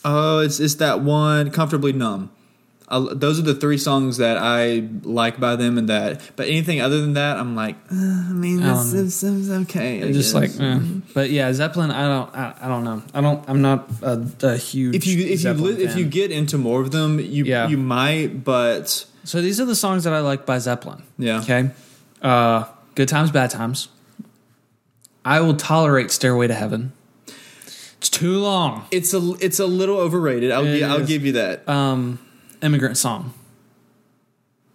[0.05, 2.29] Oh, it's it's that one, comfortably numb.
[2.87, 6.21] I, those are the three songs that I like by them, and that.
[6.35, 8.83] But anything other than that, I'm like, uh, I mean, this, don't know.
[9.03, 10.03] this, this is okay.
[10.03, 10.79] I just like, eh.
[11.15, 11.89] but yeah, Zeppelin.
[11.89, 12.35] I don't.
[12.35, 13.01] I, I don't know.
[13.13, 13.43] I don't.
[13.49, 14.95] I'm not a, a huge.
[14.95, 17.67] if you if Zeppelin you li- if you get into more of them, you Yeah.
[17.67, 18.43] you might.
[18.43, 21.01] But So these are the songs that I like by Zeppelin.
[21.17, 21.71] yeah, Okay.
[22.21, 23.87] Uh, good times, bad times.
[25.23, 26.91] I will tolerate Stairway to Heaven.
[27.97, 28.85] It's too long.
[28.91, 30.51] it's a it's a little overrated.
[30.51, 31.67] I'll gi- I'll give you that.
[31.67, 32.19] Um,
[32.61, 33.33] Immigrant Song.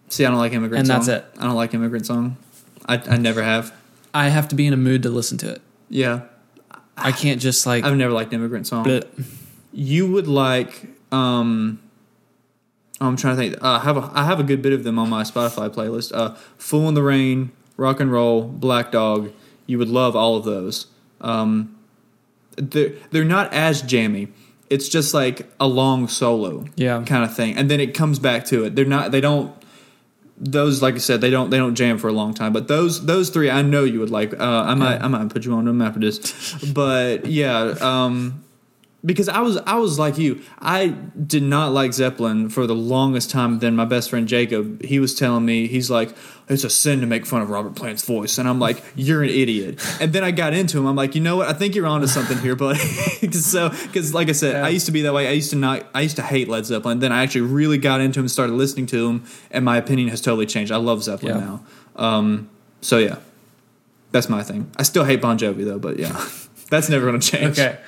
[0.09, 0.79] See, I don't like immigrant.
[0.79, 0.97] and song.
[0.97, 1.25] that's it.
[1.39, 2.37] I don't like immigrant song.
[2.85, 3.73] I I never have.
[4.13, 5.61] I have to be in a mood to listen to it.
[5.89, 6.23] Yeah,
[6.97, 7.85] I can't just like.
[7.85, 8.83] I've never liked immigrant song.
[8.83, 9.09] But
[9.71, 11.79] you would like um
[13.01, 13.63] I'm trying to think.
[13.63, 16.11] Uh, I have a I have a good bit of them on my Spotify playlist.
[16.13, 19.31] Uh, "Fool in the Rain," "Rock and Roll," "Black Dog."
[19.65, 20.87] You would love all of those.
[21.21, 21.75] Um,
[22.57, 24.27] they're they're not as jammy.
[24.71, 27.03] It's just like a long solo, Yeah.
[27.05, 28.75] kind of thing, and then it comes back to it.
[28.75, 29.11] They're not.
[29.11, 29.53] They don't.
[30.43, 31.49] Those, like I said, they don't.
[31.51, 32.51] They don't jam for a long time.
[32.53, 34.33] But those those three, I know you would like.
[34.33, 36.17] Uh, I might I might put you on them after this.
[36.73, 38.43] But yeah, um,
[39.03, 40.41] because I was I was like you.
[40.59, 43.59] I did not like Zeppelin for the longest time.
[43.59, 46.13] Then my best friend Jacob, he was telling me he's like,
[46.47, 49.29] it's a sin to make fun of Robert Plant's voice, and I'm like, you're an
[49.29, 49.79] idiot.
[50.01, 50.85] And then I got into him.
[50.85, 51.47] I'm like, you know what?
[51.47, 52.75] I think you're onto something here, but
[53.31, 54.65] so because like I said, Yeah.
[54.65, 55.27] I used to be that way.
[55.27, 55.85] I used to not.
[55.95, 56.99] I used to hate Led Zeppelin.
[56.99, 60.09] Then I actually really got into him, and started listening to him, and my opinion
[60.09, 60.71] has totally changed.
[60.71, 61.43] I love Zeppelin Yeah.
[61.43, 61.63] now.
[61.95, 62.49] Um,
[62.81, 63.17] so yeah,
[64.11, 64.69] that's my thing.
[64.77, 66.23] I still hate Bon Jovi though, but yeah,
[66.69, 67.57] that's never going to change.
[67.57, 67.79] okay.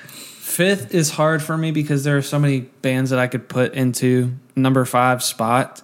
[0.54, 3.74] Fifth is hard for me because there are so many bands that I could put
[3.74, 5.82] into number five spot.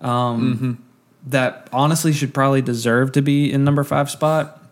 [0.00, 0.84] Um,
[1.26, 4.62] That honestly should probably deserve to be in number five spot.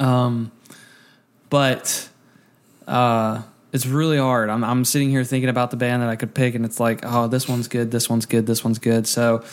[0.00, 0.50] Um,
[1.50, 2.08] but
[2.86, 4.48] uh, it's really hard.
[4.48, 7.00] I'm I'm sitting here thinking about the band that I could pick, and it's like,
[7.02, 9.06] oh, this one's good, this one's good, this one's good.
[9.06, 9.44] So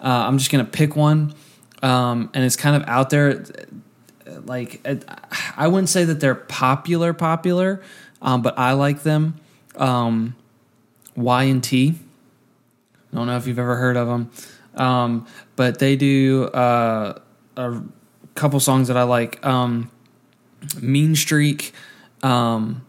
[0.00, 1.34] uh, I'm just gonna pick one,
[1.82, 3.44] um, and it's kind of out there.
[4.44, 5.04] Like it-
[5.56, 7.82] I wouldn't say that they're popular, popular,
[8.24, 9.38] um, but I like them.
[9.76, 10.34] Um,
[11.14, 11.94] Y and T.
[13.12, 14.30] I don't know if you've ever heard of them,
[14.74, 17.20] um, but they do uh,
[17.56, 17.80] a
[18.34, 19.44] couple songs that I like.
[19.46, 19.90] Um,
[20.80, 21.72] mean Streak,
[22.24, 22.84] um,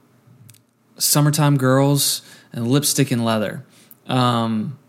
[0.97, 3.63] Summertime Girls, and Lipstick and Leather.
[4.07, 4.79] Um,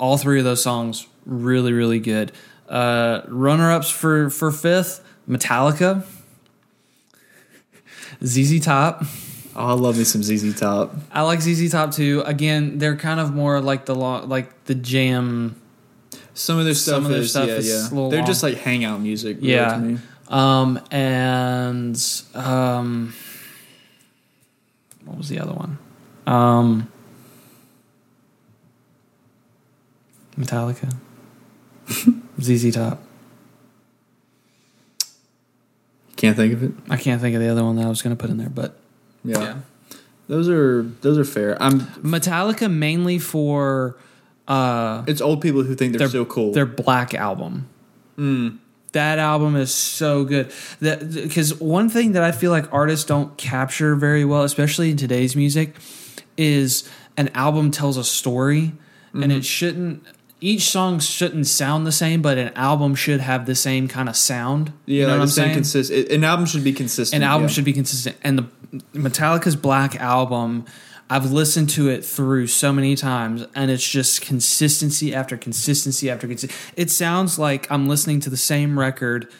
[0.00, 2.32] all three of those songs really, really good.
[2.68, 6.04] Uh, Runner ups for for fifth, Metallica,
[8.24, 9.04] ZZ Top.
[9.56, 10.94] Oh, I love me some ZZ Top.
[11.12, 12.22] I like ZZ Top too.
[12.24, 15.60] Again, they're kind of more like the like the jam.
[16.34, 17.88] Some of their Some stuff of their is stuff yeah, is yeah.
[18.08, 18.26] They're long.
[18.26, 19.38] just like hangout music.
[19.38, 19.98] really, Yeah.
[20.28, 22.00] Um, and
[22.34, 23.12] um,
[25.04, 25.78] what was the other one?
[26.26, 26.90] Um,
[30.38, 30.94] Metallica,
[32.40, 33.02] ZZ Top.
[36.16, 36.72] Can't think of it.
[36.88, 38.50] I can't think of the other one that I was going to put in there,
[38.50, 38.79] but
[39.24, 39.40] Yeah.
[39.40, 39.56] yeah.
[40.28, 41.60] those are those are fair.
[41.62, 41.80] I'm.
[42.02, 43.96] Metallica mainly for
[44.48, 46.52] uh, It's old people who think they're, their so cool.
[46.52, 47.68] Their Black album.
[48.18, 48.58] Mm.
[48.92, 50.52] That album is so good.
[50.80, 54.96] That because one thing that I feel like artists don't capture very well, especially in
[54.96, 55.76] today's music,
[56.36, 58.72] is an album tells a story,
[59.12, 60.04] and it shouldn't.
[60.40, 64.16] Each song shouldn't sound the same, but an album should have the same kind of
[64.16, 64.72] sound.
[64.86, 65.54] Yeah, you know like what I'm saying?
[65.54, 65.90] consist.
[65.90, 67.22] An album should be consistent.
[67.22, 67.54] An album yeah.
[67.54, 68.16] should be consistent.
[68.22, 68.46] And the
[68.94, 70.64] Metallica's Black Album,
[71.10, 76.26] I've listened to it through so many times, and it's just consistency after consistency after
[76.26, 76.72] consistency.
[76.76, 79.30] It sounds like I'm listening to the same record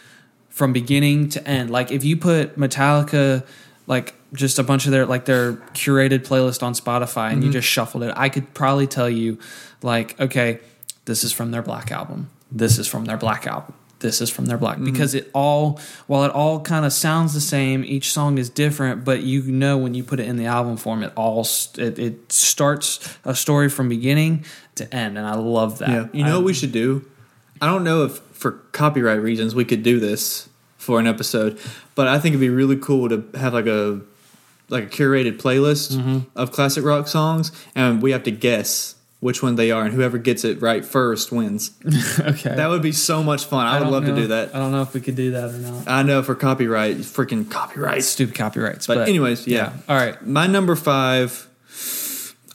[0.49, 1.71] from beginning to end.
[1.71, 3.47] Like if you put Metallica,
[3.87, 7.53] like just a bunch of their like their curated playlist on Spotify, and you mm-hmm.
[7.53, 9.39] just shuffled it, I could probably tell you,
[9.83, 10.61] like, okay,
[11.05, 12.31] this is from their Black Album.
[12.53, 13.75] This is from their Black Album.
[14.01, 17.41] This is from their Black because it all, while it all kind of sounds the
[17.41, 19.05] same, each song is different.
[19.05, 22.33] But you know when you put it in the album form, it all it, it
[22.33, 25.91] starts a story from beginning to end, and I love that.
[25.91, 26.07] Yeah.
[26.15, 27.05] You know I- what we should do?
[27.61, 31.59] I don't know if for copyright reasons we could do this for an episode,
[31.95, 34.01] but I think it'd be really cool to have like a
[34.71, 36.19] like a curated playlist Mm-hmm.
[36.37, 40.19] of classic rock songs, and we have to guess which one they are, and whoever
[40.19, 41.73] gets it right first wins.
[42.19, 42.55] okay.
[42.57, 43.67] That would be so much fun.
[43.67, 44.55] I, would don't love to do that.
[44.55, 45.89] I don't know if we could do that or not.
[45.89, 48.03] I know for copyright, freaking copyright.
[48.03, 48.87] Stupid copyrights.
[48.87, 49.75] But, anyways, yeah.
[49.89, 50.21] All right.
[50.27, 51.49] My number five,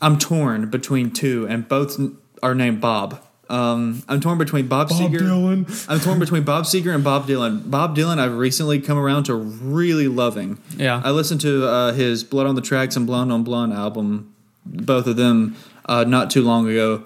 [0.01, 1.99] I'm torn between two, and both
[2.41, 3.21] are named Bob.
[3.47, 5.19] Um, I'm torn between Bob, Seger.
[5.19, 5.85] Dylan.
[5.89, 7.69] I'm torn between Bob Seger and Bob Dylan.
[7.69, 10.57] Bob Dylan, I've recently come around to really loving.
[10.75, 10.99] Yeah.
[11.03, 14.33] I listened to uh, his Blood on the Tracks and Blonde on Blonde album,
[14.65, 17.03] both of them, uh, not too long ago.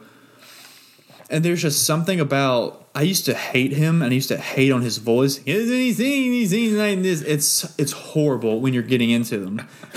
[1.29, 4.71] And there's just something about I used to hate him and I used to hate
[4.71, 5.39] on his voice.
[5.45, 6.31] Isn't he singing?
[6.31, 7.21] He's singing like this.
[7.21, 9.61] It's it's horrible when you're getting into them.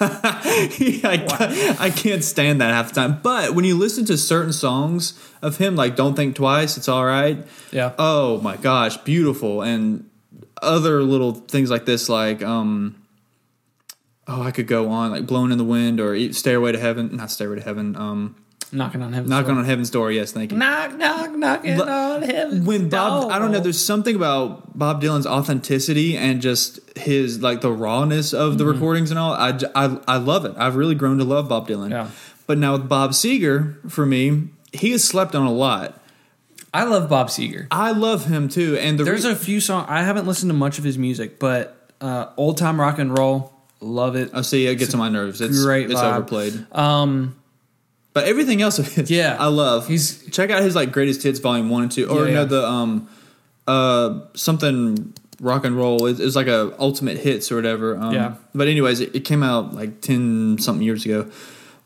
[0.00, 3.20] I, I can't stand that half the time.
[3.22, 7.04] But when you listen to certain songs of him, like "Don't Think Twice," it's all
[7.04, 7.46] right.
[7.72, 7.92] Yeah.
[7.98, 10.08] Oh my gosh, beautiful, and
[10.62, 12.99] other little things like this, like um,
[14.30, 17.30] oh, I could go on, like "Blown in the Wind" or "Stairway to Heaven," not
[17.30, 18.36] "Stairway to Heaven." Um,
[18.72, 19.36] Knocking on heaven's door.
[19.40, 19.58] "Knocking door.
[19.58, 20.58] on Heaven's Door." Yes, thank you.
[20.58, 23.32] Knock, knock, knocking But on heaven's when Bob, door.
[23.32, 23.58] I don't know.
[23.58, 28.58] There's something about Bob Dylan's authenticity and just his like the rawness of Mm-hmm.
[28.58, 29.32] the recordings and all.
[29.32, 30.54] I, I I love it.
[30.56, 31.90] I've really grown to love Bob Dylan.
[31.90, 32.10] Yeah.
[32.46, 36.00] But now with Bob Seger, for me, he has slept on a lot.
[36.72, 37.66] I love Bob Seger.
[37.72, 38.76] I love him too.
[38.76, 41.40] And the There's re- a few songs I haven't listened to much of his music,
[41.40, 44.30] but uh, old time rock and roll, love it.
[44.34, 45.40] I see it gets on my nerves.
[45.40, 46.12] It's great It's vibe.
[46.16, 46.66] overplayed.
[46.72, 47.36] Um,
[48.12, 49.36] But everything else of his, Yeah.
[49.38, 49.86] I love.
[49.88, 52.44] He's- check out his like greatest hits volume one and two, or Yeah, no, yeah.
[52.44, 53.08] the um,
[53.66, 56.06] uh, something rock and roll.
[56.06, 57.96] It, it's like a ultimate hits or whatever.
[57.96, 58.34] Um, Yeah.
[58.54, 61.30] But anyways, it, it came out like ten something years ago.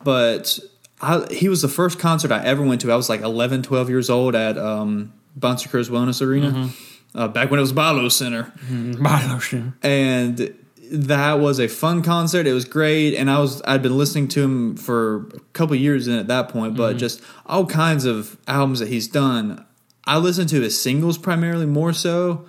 [0.03, 0.59] But
[1.01, 2.91] I, he was the first concert I ever went to.
[2.93, 7.19] I was like 11, 12 years old at um, Bon Secours Wellness Arena, Mm-hmm.
[7.19, 9.73] uh, back when it was BI-LO Center Marlowe.
[9.83, 10.55] and
[10.91, 12.47] that was a fun concert.
[12.47, 16.09] It was great, and I was I'd been listening to him for a couple years
[16.09, 19.65] in at that point, but just all kinds of albums that he's done.
[20.07, 22.47] I listen to his singles primarily more so,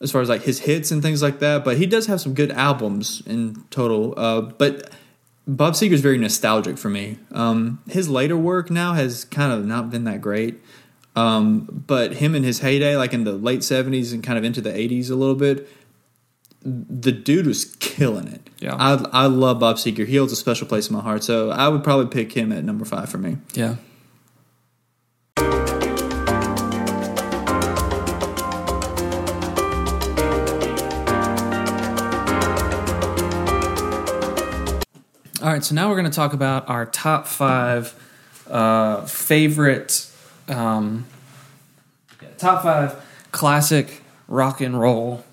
[0.00, 1.64] as far as like his hits and things like that.
[1.64, 4.14] But he does have some good albums in total.
[4.16, 4.90] Uh, but
[5.46, 7.18] Bob Seger is very nostalgic for me.
[7.32, 10.60] Um, his later work now has kind of not been that great.
[11.16, 14.60] Um, but him in his heyday, like in the late seventies and kind of into
[14.60, 15.68] the eighties a little bit,
[16.62, 18.50] the dude was killing it.
[18.58, 18.74] Yeah.
[18.74, 20.06] I I love Bob Seger.
[20.06, 21.24] He holds a special place in my heart.
[21.24, 23.38] So I would probably pick him at number five for me.
[23.54, 23.76] Yeah.
[35.42, 37.94] All right, so now we're going to talk about our top five
[38.50, 40.06] uh, favorite,
[40.48, 41.06] um,
[42.36, 45.24] top five classic rock and roll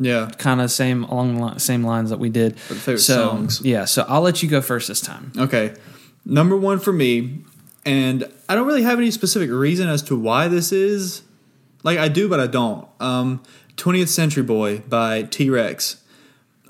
[0.00, 0.30] Yeah.
[0.38, 2.54] kind of same along the li- same lines that we did.
[2.54, 3.60] the favorite so, songs.
[3.62, 5.32] Yeah, so I'll let you go first this time.
[5.38, 5.74] Okay.
[6.24, 7.44] Number one for me,
[7.84, 11.22] and I don't really have any specific reason as to why this is.
[11.82, 12.86] Like I do, but I don't.
[12.98, 13.42] Um,
[13.76, 16.02] 20th Century Boy by T Rex.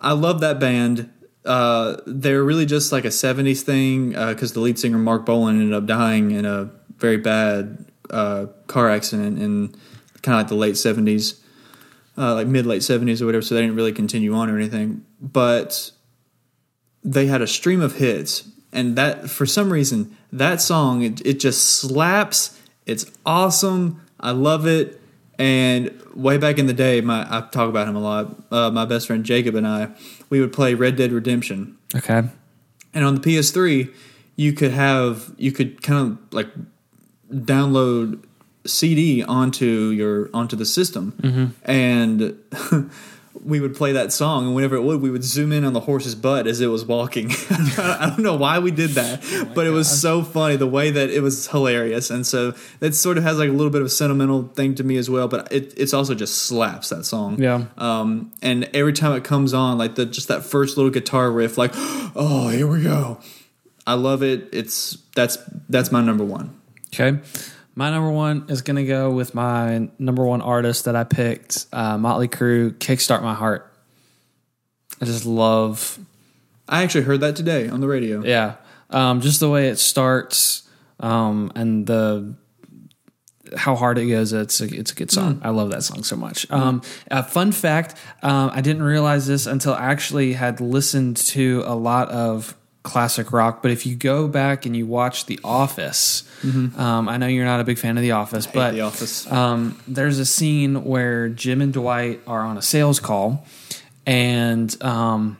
[0.01, 1.11] I love that band.
[1.45, 5.75] Uh, they're really just like a 70s thing because the lead singer Marc Bolan ended
[5.75, 9.75] up dying in a very bad uh, car accident in
[10.23, 11.41] kind of like the late 70s,
[12.21, 13.43] uh, like mid late 70s or whatever.
[13.43, 15.05] So they didn't really continue on or anything.
[15.21, 15.91] But
[17.03, 21.41] they had a stream of hits and that for some reason that song it, it
[21.41, 25.01] just slaps it's awesome i love it
[25.39, 28.85] and way back in the day my i talk about him a lot uh, my
[28.85, 29.89] best friend jacob and i
[30.29, 32.23] we would play red dead redemption Okay.
[32.95, 33.93] and on the ps3
[34.37, 36.49] you could have you could kind of like
[37.33, 38.23] download
[38.67, 42.39] cd onto your onto the system and
[43.45, 45.81] we would play that song, and whenever it would, we would zoom in on the
[45.81, 47.31] horse's butt as it was walking.
[47.51, 49.23] I don't know why we did that,
[49.55, 53.19] but it was so funny the way that it was hilarious, and so that sort
[53.19, 55.29] of has like a little bit of a sentimental thing to me as well.
[55.29, 57.41] But it, it's also just slaps that song.
[57.41, 57.67] Yeah.
[57.79, 61.57] Um, and every time it comes on, like the just that first little guitar riff,
[61.57, 63.21] like, oh, here we go.
[63.87, 64.49] I love it.
[64.53, 66.61] It's that's that's my number one.
[66.93, 67.21] Okay.
[67.81, 71.65] My number one is going to go with my number one artist that I picked,
[71.73, 73.73] uh, Motley Crue, Kickstart My Heart.
[75.01, 75.99] I just love,
[76.69, 78.23] I actually heard that today on the radio.
[78.23, 78.57] yeah,
[78.91, 82.35] um, just the way it starts um, and the
[83.57, 84.35] how hard it goes.
[84.35, 85.41] It's a, it's a good song.
[85.43, 86.51] I love that song so much.
[86.51, 91.63] Um, a fun fact: um, I didn't realize this until I actually had listened to
[91.65, 93.63] a lot of classic rock.
[93.63, 97.61] But if you go back and you watch The Office, um, I know you're not
[97.61, 99.31] a big fan of The Office, but The Office.
[99.31, 103.45] um, there's a scene where Jim and Dwight are on a sales call,
[104.07, 105.37] and um,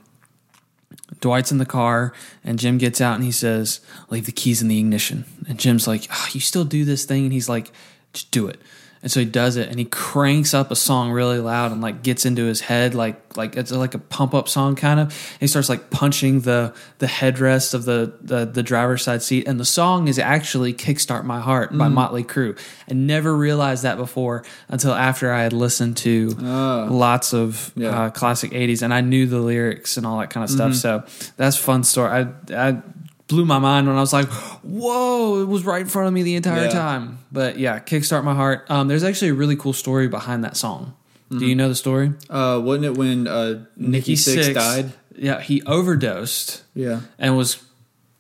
[1.21, 2.13] Dwight's in the car,
[2.45, 5.87] and Jim gets out and he says, "Leave the keys in the ignition." And Jim's
[5.89, 7.73] like, oh, "You still do this thing?" And he's like,
[8.13, 8.61] "Just do it."
[9.03, 12.03] And so he does it, and he cranks up a song really loud and like
[12.03, 15.07] gets into his head, like like it's like a pump up song kind of.
[15.07, 19.49] And he starts like punching the the headrest of the the, the driver's side seat,
[19.49, 21.95] and the song is actually "Kickstart My Heart" by mm.
[21.95, 22.59] Motley Crue.
[22.91, 26.87] I never realized that before until after I had listened to ah.
[26.91, 27.89] lots of Yeah.
[27.89, 30.73] uh, classic '80s, and I knew the lyrics and all that kind of stuff.
[30.73, 31.23] Mm-hmm.
[31.23, 32.11] So that's fun story.
[32.11, 32.83] I I
[33.31, 34.29] blew my mind when I was like,
[34.63, 36.69] "Whoa!" It was right in front of me the entire Yeah.
[36.71, 37.19] time.
[37.33, 38.67] But yeah, kickstart my heart.
[38.69, 40.93] Um, there's actually a really cool story behind that song.
[41.31, 42.13] Do you know the story?
[42.29, 44.93] Uh, wasn't it when uh, Nikki Sixx died?
[45.17, 47.01] Yeah, he overdosed Yeah.
[47.21, 47.59] and was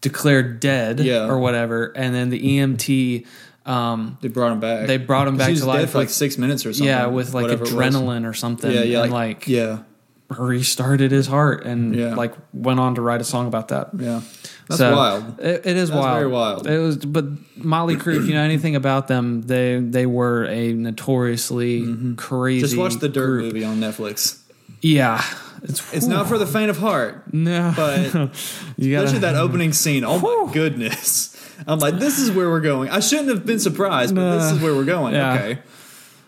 [0.00, 1.26] declared dead Yeah.
[1.26, 3.26] or whatever, and then the EMT.
[3.66, 4.86] Um, They brought him back.
[4.86, 6.86] They brought him back to life for like with- six minutes or something.
[6.86, 7.94] yeah, with like whatever it was.
[7.94, 8.70] adrenaline or something.
[8.70, 9.78] Yeah, yeah, like, like yeah,
[10.30, 12.14] restarted his heart and Yeah.
[12.14, 13.90] like went on to write a song about that.
[13.98, 14.20] yeah.
[14.68, 15.40] That's So, wild.
[15.40, 16.16] It, it is That's wild.
[16.18, 16.66] very wild.
[16.68, 17.24] It was, but
[17.56, 18.16] Motley Crue.
[18.16, 21.80] if you know anything about them, they they were a notoriously
[22.16, 22.58] crazy.
[22.58, 22.60] Mm-hmm.
[22.60, 23.44] Just watch the Dirt group.
[23.52, 24.38] movie on Netflix.
[24.82, 25.22] Yeah,
[25.62, 27.98] it's It's not for the faint of heart, no, but
[28.76, 30.04] you gotta, especially that opening scene.
[30.04, 31.36] Oh my goodness!
[31.66, 32.88] I'm like, this is where we're going.
[32.88, 35.14] I shouldn't have been surprised, but this is where we're going.
[35.14, 35.34] Yeah.
[35.34, 35.58] Okay,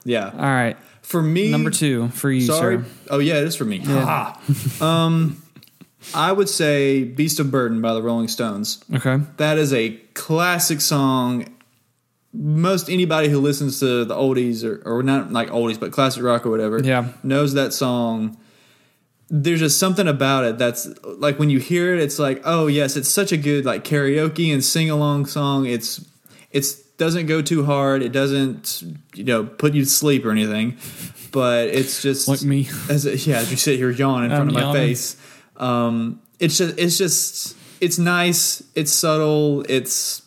[0.04, 0.30] yeah.
[0.34, 2.78] All right, For me, number two for you, Sorry.
[2.78, 2.84] sir.
[3.10, 3.78] Oh yeah, it is for me.
[3.78, 4.40] Ha.
[4.80, 5.42] um,
[6.14, 8.82] I would say "Beast of Burden" by the Rolling Stones.
[8.94, 11.46] Okay, That is a classic song.
[12.34, 16.46] Most anybody who listens to the oldies or, or not like oldies, but classic rock
[16.46, 17.08] or whatever, Yeah.
[17.22, 18.38] knows that song.
[19.28, 22.96] There's just something about it that's like when you hear it, it's like, oh yes,
[22.96, 25.66] it's such a good like karaoke and sing along song.
[25.66, 26.04] It's
[26.50, 28.02] it's doesn't go too hard.
[28.02, 28.82] It doesn't
[29.14, 30.76] you know put you to sleep or anything,
[31.30, 32.68] but it's just like me.
[32.88, 34.82] as a, yeah, as you sit here yawn in front I'm of my yawning.
[34.88, 35.16] face.
[35.56, 38.62] Um, it's just it's just it's nice.
[38.74, 39.64] It's subtle.
[39.68, 40.22] It's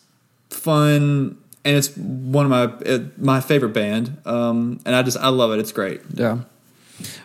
[0.50, 4.16] fun, and it's one of my it, my favorite band.
[4.24, 5.58] Um, and I just I love it.
[5.58, 6.02] It's great.
[6.12, 6.38] Yeah.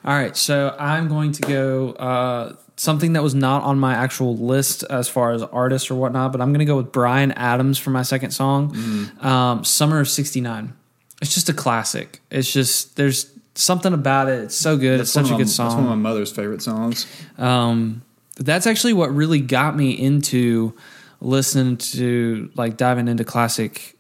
[0.04, 4.36] All right, so I'm going to go uh, something that was not on my actual
[4.36, 7.92] list as far as artists or whatnot, but I'm to go with Bryan Adams for
[7.92, 9.24] my second song, Mm.
[9.24, 10.74] um, "Summer of '69."
[11.22, 12.22] It's just a classic.
[12.32, 14.40] It's just there's something about it.
[14.46, 15.00] It's so good.
[15.00, 15.68] it's such a my- good song.
[15.68, 17.06] That's one of my mother's favorite songs.
[17.38, 18.02] Um,
[18.38, 20.74] that's actually what really got me into
[21.20, 23.96] listening to like diving into classic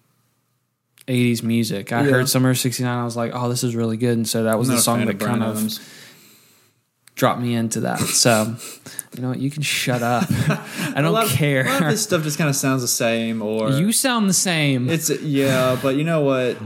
[1.07, 1.91] 80s music.
[1.93, 2.11] I Yeah.
[2.11, 2.97] heard Summer of 69.
[2.97, 4.17] I was like, oh, this is really good.
[4.17, 5.79] And so that was the song that kind of Adams.
[7.21, 7.99] Dropped me into that.
[7.99, 8.55] So,
[9.15, 9.37] you know what?
[9.37, 10.25] You can shut up.
[10.95, 11.67] I don't of- care.
[11.67, 14.33] A lot of this stuff just kind of sounds the same, or you sound the
[14.33, 14.89] same.
[14.89, 15.77] it's yeah.
[15.79, 16.57] But you know what?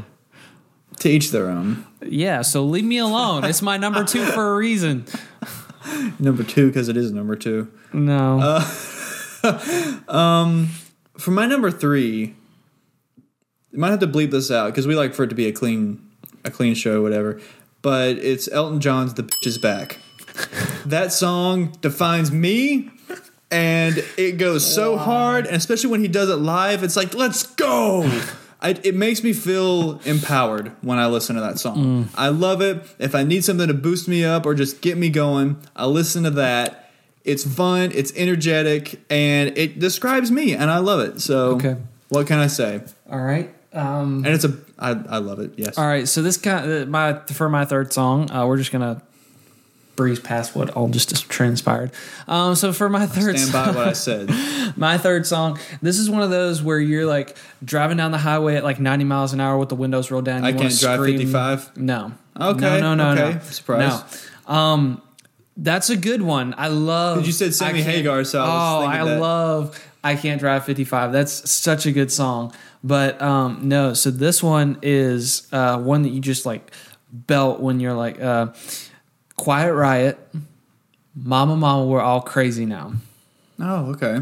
[1.00, 1.86] To each their own.
[2.02, 2.42] yeah.
[2.42, 3.44] So leave me alone.
[3.44, 5.06] It's my number two for a reason.
[6.20, 7.70] Number two because it is number two.
[7.92, 8.40] No.
[10.08, 10.58] Uh,
[11.18, 12.34] For my number three,
[13.72, 15.52] you might have to bleep this out because we like for it to be a
[15.52, 16.02] clean,
[16.46, 17.40] a clean show, whatever.
[17.82, 20.00] But it's Elton John's "The Bitch Is Back."
[20.86, 22.92] That song defines me,
[23.52, 27.44] and it goes so hard, and especially when he does it live, it's like, "Let's
[27.44, 28.10] go!"
[28.62, 32.10] I, it makes me feel empowered when I listen to that song.
[32.16, 32.82] I love it.
[32.98, 36.24] If I need something to boost me up or just get me going, I listen
[36.24, 36.90] to that.
[37.24, 41.22] It's fun, it's energetic, and it describes me, and I love it.
[41.22, 41.76] So, Okay.
[42.10, 42.82] what can I say?
[43.12, 43.54] All right.
[43.74, 45.54] Um, And it's a, I, I love it.
[45.58, 45.78] Yes.
[45.78, 46.08] all right.
[46.08, 49.02] So this kind of, my for my third song, uh, we're just gonna
[49.96, 51.92] breeze past what all just transpired.
[52.28, 54.30] Um, so for my third Stand song, by what I said.
[54.78, 58.56] my third song, this is one of those where you're like driving down the highway
[58.56, 60.44] at like 90 miles an hour with the windows rolled down.
[60.44, 61.78] I can't drive scream- 55?
[61.78, 62.14] No.
[62.40, 62.96] Okay, No.
[62.96, 63.14] No.
[63.14, 63.24] No.
[63.24, 63.34] okay.
[63.36, 63.40] no.
[63.46, 64.26] Surprise.
[64.48, 64.54] No.
[64.54, 65.02] Um,
[65.58, 66.54] That's a good one.
[66.58, 67.26] I love.
[67.26, 69.20] You said Sammy Hagar, so I was oh, I that.
[69.22, 69.90] love.
[70.04, 71.12] I can't drive 55.
[71.12, 72.54] That's such a good song.
[72.84, 76.72] But um, no, so this one is uh, one that you just like
[77.12, 78.48] belt when you're like uh,
[79.38, 80.18] Quiet Riot,
[81.16, 82.94] Mama Mama, we're all crazy now.
[83.60, 84.20] Oh, okay.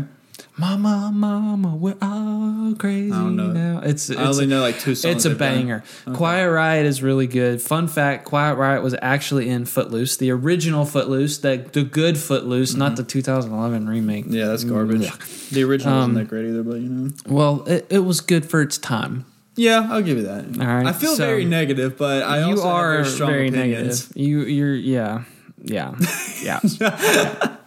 [0.56, 3.82] Mama, mama, we're all crazy I don't know now.
[3.84, 5.16] It's, it's I only know like two songs.
[5.16, 5.84] it's a banger.
[6.14, 7.60] Quiet Riot is really good.
[7.60, 12.76] Fun fact: Quiet Riot was actually in Footloose, the original Footloose, the the good Footloose,
[12.76, 14.26] not the 2011 remake.
[14.26, 14.34] Mm-hmm.
[14.36, 15.08] Yeah, that's garbage.
[15.08, 15.22] Ugh.
[15.52, 17.12] The original Um, wasn't that great either, but you know.
[17.26, 19.26] Well, it, it was good for its time.
[19.56, 20.46] Yeah, I'll give you that.
[20.60, 23.30] All right, I feel so- very negative, but I you also are have very strong
[23.32, 24.10] very opinions.
[24.10, 24.18] negative.
[24.18, 25.24] You you're yeah
[25.62, 25.96] yeah
[26.42, 26.60] yeah.
[26.80, 27.58] yeah.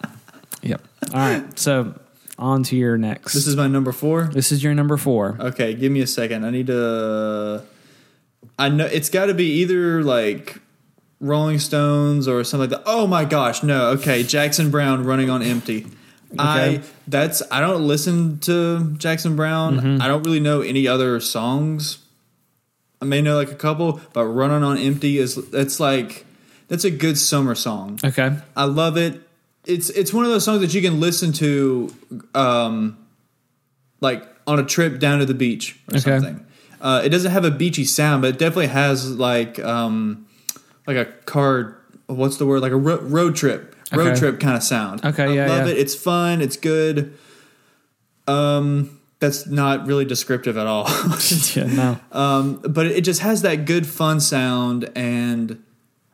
[0.63, 0.81] Yep.
[1.13, 1.59] All right.
[1.59, 1.93] So
[2.37, 3.33] on to your next.
[3.33, 4.23] This is my number four.
[4.33, 5.37] this is your number four.
[5.39, 6.45] Okay, give me a second.
[6.45, 7.63] I need to.
[8.59, 10.59] I know it's got to be either like
[11.19, 12.89] Rolling Stones or something like that.
[12.89, 13.87] Oh my gosh, no.
[13.91, 15.87] Okay, Jackson Browne running on empty.
[16.37, 19.77] I that's I don't listen to Jackson Browne.
[19.79, 20.01] Mm-hmm.
[20.01, 21.99] I don't really know any other songs.
[23.01, 26.25] I may know like a couple, but running on empty is that's like
[26.67, 27.99] that's a good summer song.
[28.03, 28.35] Okay.
[28.55, 29.21] I love it.
[29.65, 31.93] It's it's one of those songs that you can listen to,
[32.33, 32.97] um,
[34.01, 36.01] like on a trip down to the beach or Okay.
[36.19, 36.45] something.
[36.79, 40.27] Uh, it doesn't have a beachy sound, but it definitely has like um,
[40.85, 41.77] like a car.
[42.07, 42.61] What's the word?
[42.61, 44.19] Like a ro- road trip, road Okay.
[44.19, 45.03] trip kind of sound.
[45.05, 45.73] Okay, I yeah, love yeah.
[45.73, 45.77] it.
[45.77, 46.41] It's fun.
[46.41, 47.13] It's good.
[48.27, 50.87] Um, that's not really descriptive at all.
[51.55, 51.63] yeah.
[51.65, 51.99] No.
[52.11, 55.63] um, but it just has that good fun sound and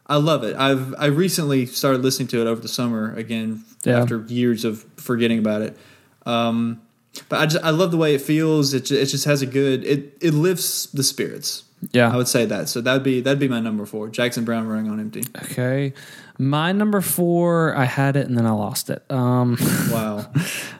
[0.07, 0.55] I love it.
[0.55, 3.99] I've I recently started listening to it over the summer again Yeah.
[4.01, 5.77] after years of forgetting about it.
[6.25, 6.81] Um,
[7.29, 8.73] but I just I love the way it feels.
[8.73, 11.63] It ju- it just has a good it it lifts the spirits.
[11.91, 12.11] Yeah.
[12.11, 12.69] I would say that.
[12.69, 14.09] So that'd be that'd be my number four.
[14.09, 15.23] Jackson Browne running on empty.
[15.43, 15.93] Okay.
[16.39, 19.03] My number four, I had it and then I lost it.
[19.11, 19.57] Um,
[19.91, 20.25] Wow,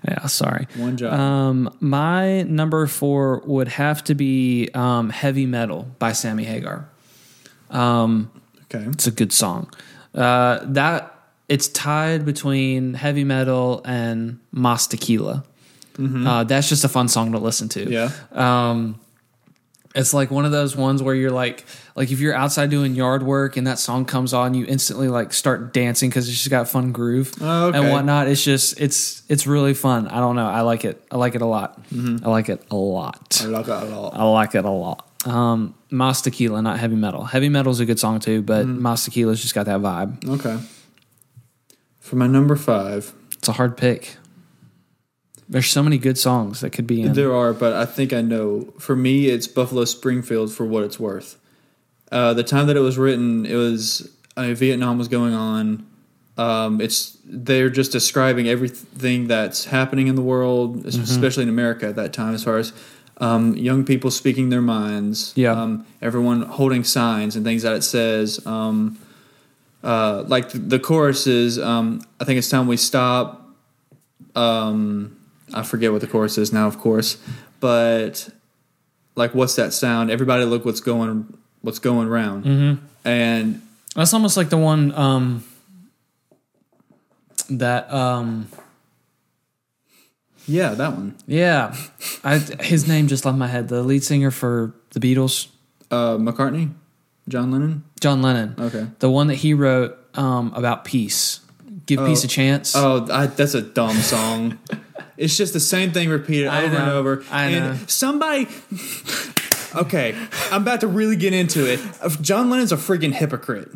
[0.08, 0.68] yeah, sorry.
[0.78, 1.14] one job.
[1.14, 6.90] Um, my number four would have to be um, "Heavy Metal" by Sammy Hagar.
[7.70, 8.32] Um,
[8.64, 9.70] okay, it's a good song.
[10.16, 11.14] Uh, that
[11.50, 15.44] it's tied between heavy metal and Mas Tequila.
[16.00, 17.88] Uh, that's just a fun song to listen to.
[17.90, 19.00] yeah, Um,
[19.96, 21.66] it's like one of those ones where you're like,
[21.96, 25.34] like if you're outside doing yard work and that song comes on, you instantly like
[25.34, 27.78] start dancing because it's just got fun groove Oh, okay.
[27.78, 28.28] and whatnot.
[28.28, 30.08] It's just, it's, it's really fun.
[30.08, 30.48] I don't know.
[30.48, 31.04] I like it.
[31.12, 31.80] I like it a lot.
[31.96, 33.40] I like it a lot.
[33.42, 34.14] I like that a lot.
[34.16, 35.08] I like it a lot.
[35.26, 37.24] Um, Mas Tequila, not heavy metal.
[37.26, 40.28] Heavy metal is a good song too, but Mas Tequila's just got that vibe.
[40.28, 40.60] Okay,
[42.00, 43.14] for my number five.
[43.38, 44.18] It's a hard pick.
[45.54, 47.14] There's so many good songs that could be in.
[47.14, 48.74] There are, but I think I know.
[48.80, 51.38] For me, it's Buffalo Springfield for what it's worth.
[52.12, 55.86] Uh, the time that it was written, it was I mean, Vietnam was going on.
[56.38, 61.04] Um, it's they're just describing everything that's happening in the world, Mm-hmm.
[61.04, 62.74] especially in America at that time, as far as
[63.18, 65.34] um, young people speaking their minds.
[65.36, 65.52] Yeah.
[65.52, 68.44] um, everyone holding signs and things that it says.
[68.48, 68.98] Um,
[69.84, 73.48] uh, like the, the chorus is, um, I think it's time we stop.
[74.36, 75.16] Um,
[75.54, 77.18] I forget what the chorus is now, of course,
[77.60, 78.30] but
[79.16, 80.10] like, what's that sound?
[80.12, 82.86] Everybody, look what's going, what's going around, Mm-hmm.
[83.08, 83.62] and
[83.96, 85.44] That's almost like the one um,
[87.50, 88.48] that um,
[90.48, 91.16] yeah, that one.
[91.28, 91.76] yeah,
[92.24, 93.68] I, his name just left my head.
[93.70, 95.48] The lead singer for the Beatles,
[95.92, 96.72] Uh, McCartney,
[97.30, 97.84] John Lennon.
[98.00, 98.56] John Lennon.
[98.60, 98.88] Okay.
[99.00, 101.40] The one that he wrote um, about peace.
[101.86, 102.76] Give peace a chance.
[102.76, 104.58] Oh, I, that's a dumb song.
[105.18, 107.24] it's just the same thing repeated I over and over.
[107.32, 107.86] I and know.
[107.88, 108.48] Somebody.
[109.76, 110.16] Okay,
[110.52, 111.80] I'm about to really get into it.
[112.22, 113.70] John Lennon's a freaking hypocrite.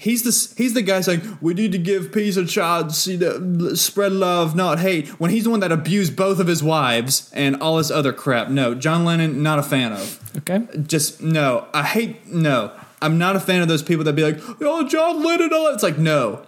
[0.00, 4.54] He's the he's the guy saying we need to give peace a know, spread love,
[4.54, 5.08] not hate.
[5.20, 8.48] When he's the one that abused both of his wives and all this other crap.
[8.48, 10.38] No, John Lennon, not a fan of.
[10.38, 10.68] okay.
[10.86, 11.66] Just no.
[11.74, 12.70] I hate no.
[13.02, 15.52] I'm not a fan of those people that be like, oh, John Lennon.
[15.52, 15.74] All that.
[15.74, 16.46] It's like no,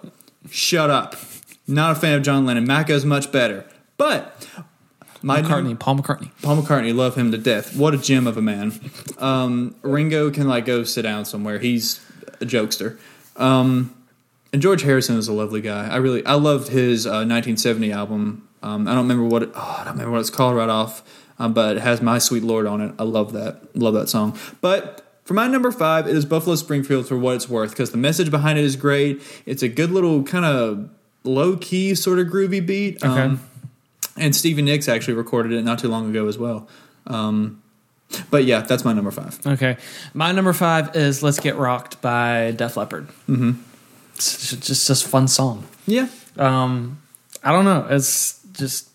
[0.48, 1.16] shut up.
[1.66, 2.66] Not a fan of John Lennon.
[2.66, 3.66] Macca's much better,
[4.00, 4.48] but
[5.20, 6.30] my McCartney, Paul McCartney.
[6.40, 7.76] Paul McCartney, love him to death.
[7.76, 8.80] What a gem of a man.
[9.18, 11.58] Um, Ringo can like go sit down somewhere.
[11.58, 12.00] He's
[12.40, 12.98] a jokester.
[13.36, 13.94] Um,
[14.54, 15.86] and George Harrison is a lovely guy.
[15.86, 18.48] I really I loved his uh, 1970 album.
[18.62, 21.02] Um, I don't remember what it, oh, I don't remember what it's called right off,
[21.38, 22.94] um, but it has "My Sweet Lord" on it.
[22.98, 23.76] I love that.
[23.76, 24.38] Love that song.
[24.62, 27.98] But for my number five, it is Buffalo Springfield for what it's worth because the
[27.98, 29.20] message behind it is great.
[29.44, 30.88] It's a good little kind of
[31.22, 33.04] low key sort of groovy beat.
[33.04, 33.06] Okay.
[33.06, 33.49] Um,
[34.16, 36.68] and Stevie Nicks actually recorded it not too long ago as well.
[37.06, 37.62] Um,
[38.30, 39.38] but yeah, that's my number five.
[39.46, 39.76] Okay.
[40.14, 43.08] My number five is Let's Get Rocked by Def Leppard.
[44.14, 45.66] it's just just a fun song.
[45.86, 46.08] Yeah.
[46.36, 47.00] Um,
[47.44, 47.86] I don't know.
[47.88, 48.88] It's just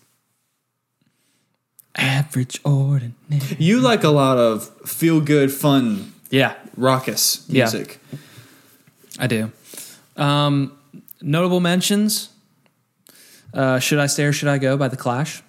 [1.96, 3.56] average ordinary.
[3.58, 7.64] You like a lot of feel good, fun, Yeah, raucous Yeah.
[7.64, 8.00] music.
[9.18, 9.50] I do.
[10.16, 10.72] Um,
[11.22, 12.28] notable mentions.
[13.56, 15.42] Uh, should I stay or should I go by the Clash?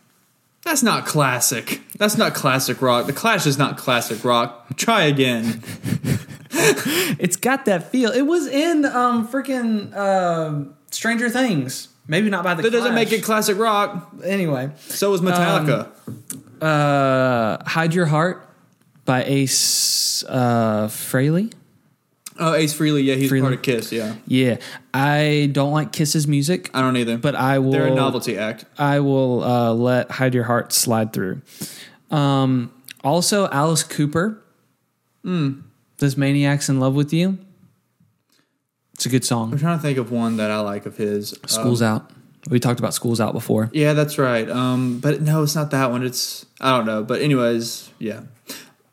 [0.64, 1.82] That's not classic.
[1.98, 3.06] That's not classic rock.
[3.06, 4.76] The Clash is not classic rock.
[4.78, 5.62] Try again.
[7.20, 8.10] It's got that feel.
[8.12, 11.90] It was in um freaking um Stranger Things.
[12.08, 12.64] Maybe not by the.
[12.64, 14.12] That doesn't make it classic rock.
[14.24, 14.72] anyway.
[14.88, 15.90] So was Metallica.
[16.62, 18.48] Uh, Hide Your Heart
[19.06, 21.54] by Ace uh, Frehley.
[22.40, 23.04] Oh, Ace Frehley.
[23.04, 23.42] Yeah, he's Frehley.
[23.42, 23.92] part of Kiss.
[23.92, 24.58] Yeah, Yeah,
[24.94, 27.18] I don't like Kiss's music, I don't either.
[27.18, 27.72] but I will.
[27.72, 28.66] they're a novelty act.
[28.78, 31.42] I will uh, let Hide Your Heart slide through.
[32.12, 32.72] Um,
[33.04, 34.42] also, Alice Cooper.
[35.98, 37.38] This Maniac's in Love with You.
[38.94, 39.52] It's a good song.
[39.52, 41.38] I'm trying to think of one that I like of his.
[41.46, 42.12] School's Um, Out.
[42.50, 43.70] We talked about School's Out before.
[43.74, 44.50] Yeah, that's right.
[44.50, 46.04] Um, but no, it's not that one.
[46.04, 47.04] It's I don't know.
[47.04, 48.22] But anyways, yeah.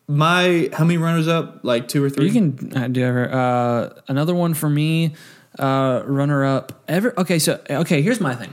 [0.07, 1.61] My how many runners up?
[1.63, 2.27] Like two or three.
[2.27, 3.33] You can uh, do ever.
[3.33, 5.15] Uh, another one for me.
[5.59, 6.83] Uh, runner up.
[6.89, 7.39] Ever okay?
[7.39, 8.53] So okay, here's my thing.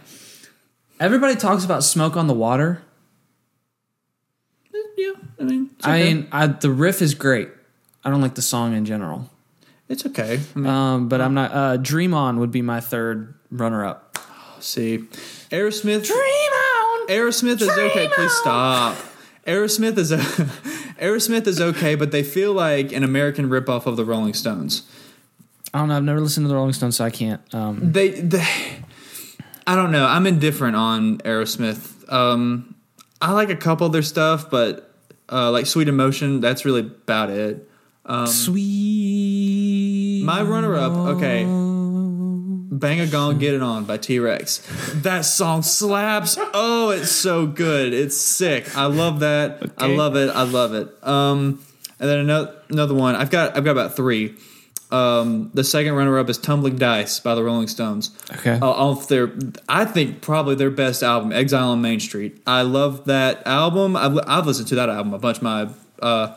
[0.99, 2.83] Everybody talks about smoke on the water.
[4.97, 7.49] yeah, I mean, it's I mean, I, the riff is great.
[8.03, 9.29] I don't like the song in general.
[9.89, 10.39] it's okay.
[10.55, 11.51] I mean, Um, but I'm not.
[11.51, 14.19] Uh, Dream on would be my third runner up.
[14.59, 14.99] see,
[15.49, 16.05] Aerosmith.
[16.05, 16.17] Dream
[16.53, 17.07] on.
[17.07, 18.05] Aerosmith is okay.
[18.05, 18.95] Dream Please stop.
[19.47, 20.17] Aerosmith is a,
[21.01, 24.83] Aerosmith is okay, but they feel like an American ripoff of the Rolling Stones.
[25.73, 25.97] I don't know.
[25.97, 27.41] I've never listened to the Rolling Stones, so I can't.
[27.55, 28.45] Um, They, they
[29.65, 30.05] I don't know.
[30.05, 32.11] I'm indifferent on Aerosmith.
[32.11, 32.75] Um,
[33.21, 34.93] I like a couple of their stuff, but
[35.31, 37.67] uh, like Sweet Emotion, that's really about it.
[38.27, 40.23] sweet.
[40.23, 41.45] My runner up, okay.
[42.71, 44.65] Bang a Gong, Get It On by T Rex.
[44.93, 46.37] That song slaps.
[46.53, 47.93] Oh, it's so good.
[47.93, 48.77] It's sick.
[48.77, 49.73] I love that.
[49.77, 50.29] I love it.
[50.29, 50.87] I love it.
[51.05, 51.61] Um,
[51.99, 53.15] and then another another one.
[53.15, 54.35] I've got I've got about three.
[54.89, 58.11] Um, the second runner up is Tumbling Dice by the Rolling Stones.
[58.33, 58.59] Okay.
[58.61, 59.31] Uh, off their,
[59.69, 62.41] I think probably their best album, Exile on Main Street.
[62.45, 63.95] I love that album.
[63.95, 65.41] I've, I've listened to that album a bunch.
[65.41, 65.69] My
[66.01, 66.35] uh,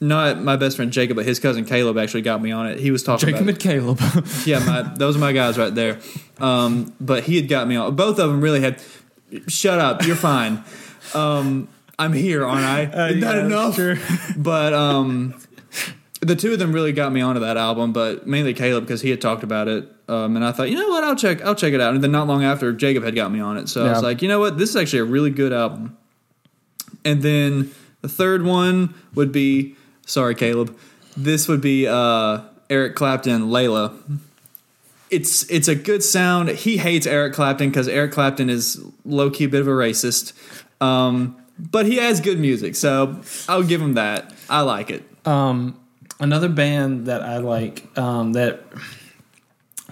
[0.00, 2.78] not my best friend Jacob, but his cousin Caleb actually got me on it.
[2.78, 4.00] He was talking Jacob and Caleb.
[4.44, 5.98] yeah, my those are my guys right there.
[6.38, 7.96] Um, but he had got me on.
[7.96, 8.82] Both of them really had.
[9.46, 10.64] Shut up, you're fine.
[11.14, 11.68] Um,
[11.98, 13.08] I'm here, aren't I?
[13.08, 13.74] Isn't that enough?
[13.74, 13.96] sure.
[14.36, 15.34] But um,
[16.20, 19.10] the two of them really got me onto that album, but mainly Caleb because he
[19.10, 19.88] had talked about it.
[20.08, 21.94] Um, and I thought, you know what, I'll check, I'll check it out.
[21.94, 24.22] And then not long after, Jacob had got me on it, so I was like,
[24.22, 25.96] you know what, this is actually a really good album.
[27.04, 29.76] And then the third one would be,
[30.08, 30.76] sorry, Caleb,
[31.16, 33.96] this would be uh, Eric Clapton, Layla.
[35.10, 36.48] It's it's a good sound.
[36.50, 40.32] He hates Eric Clapton because Eric Clapton is low key a bit of a racist,
[40.82, 44.34] um, but he has good music, so I'll give him that.
[44.50, 45.04] I like it.
[45.26, 45.80] Um,
[46.20, 48.64] another band that I like um, that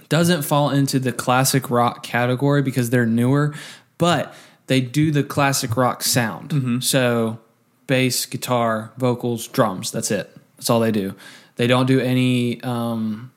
[0.07, 3.55] doesn't fall into the classic rock category because they're newer,
[3.97, 4.35] but
[4.67, 6.83] they do the classic rock sound.
[6.83, 7.39] So
[7.87, 9.91] bass, guitar, vocals, drums.
[9.91, 10.35] That's it.
[10.57, 11.15] That's all they do.
[11.55, 12.61] They don't do any.
[12.61, 13.31] Um,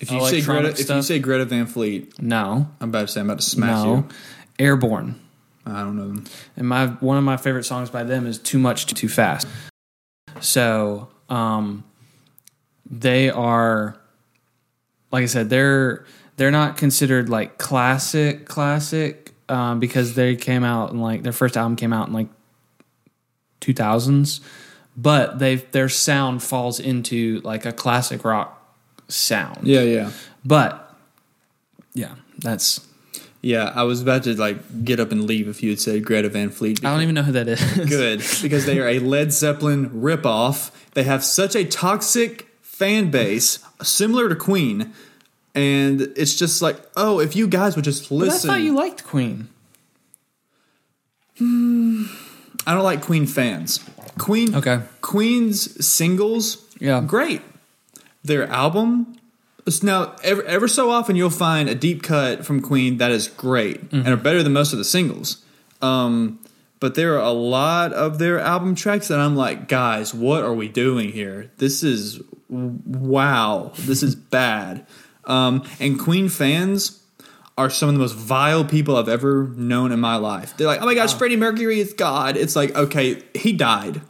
[0.00, 3.20] If you say Greta, if you say Greta Van Fleet, no, I'm about to say
[3.20, 4.08] I'm about to smash no, you.
[4.58, 5.20] Airbourne.
[5.66, 6.24] I don't know them.
[6.56, 9.46] And my one of my favorite songs by them is "Too Much Too Fast."
[10.40, 11.84] So um,
[12.88, 13.96] they are,
[15.10, 16.04] like I said, they're
[16.36, 21.56] they're not considered like classic classic um, because they came out and like their first
[21.56, 22.28] album came out in like
[23.64, 24.40] two thousands,
[24.96, 28.60] but they their sound falls into like a classic rock
[29.08, 29.66] sound.
[29.66, 30.10] Yeah, yeah,
[30.44, 30.94] But
[31.94, 32.86] yeah, that's
[33.40, 33.72] yeah.
[33.74, 36.50] I was about to like get up and leave if you had said Greta Van
[36.50, 36.84] Fleet.
[36.84, 37.60] I don't even know who that is.
[37.88, 40.70] good because they are a Led Zeppelin ripoff.
[40.94, 44.92] They have such a toxic fan base, similar to Queen,
[45.54, 48.48] and it's just like, oh, if you guys would just But I listen.
[48.50, 49.48] thought you liked Queen.
[51.38, 52.04] Hmm.
[52.66, 53.80] I don't like Queen fans.
[54.18, 54.80] Queen, Okay.
[55.00, 57.00] Queen's singles, Yeah.
[57.06, 57.42] great.
[58.22, 59.16] Their album.
[59.82, 63.80] Now, ever, ever so often, you'll find a deep cut from Queen that is great
[63.92, 65.38] and are better than most of the singles.
[65.80, 66.38] Um,
[66.80, 70.52] but there are a lot of their album tracks that I'm like, guys, what are
[70.54, 71.50] we doing here?
[71.58, 73.72] This is wow.
[73.78, 74.86] This is bad.
[75.24, 77.00] Um, and Queen fans
[77.56, 80.56] are some of the most vile people I've ever known in my life.
[80.56, 82.36] They're like, oh my gosh, Freddie Mercury is God.
[82.36, 84.00] It's like, okay, he died.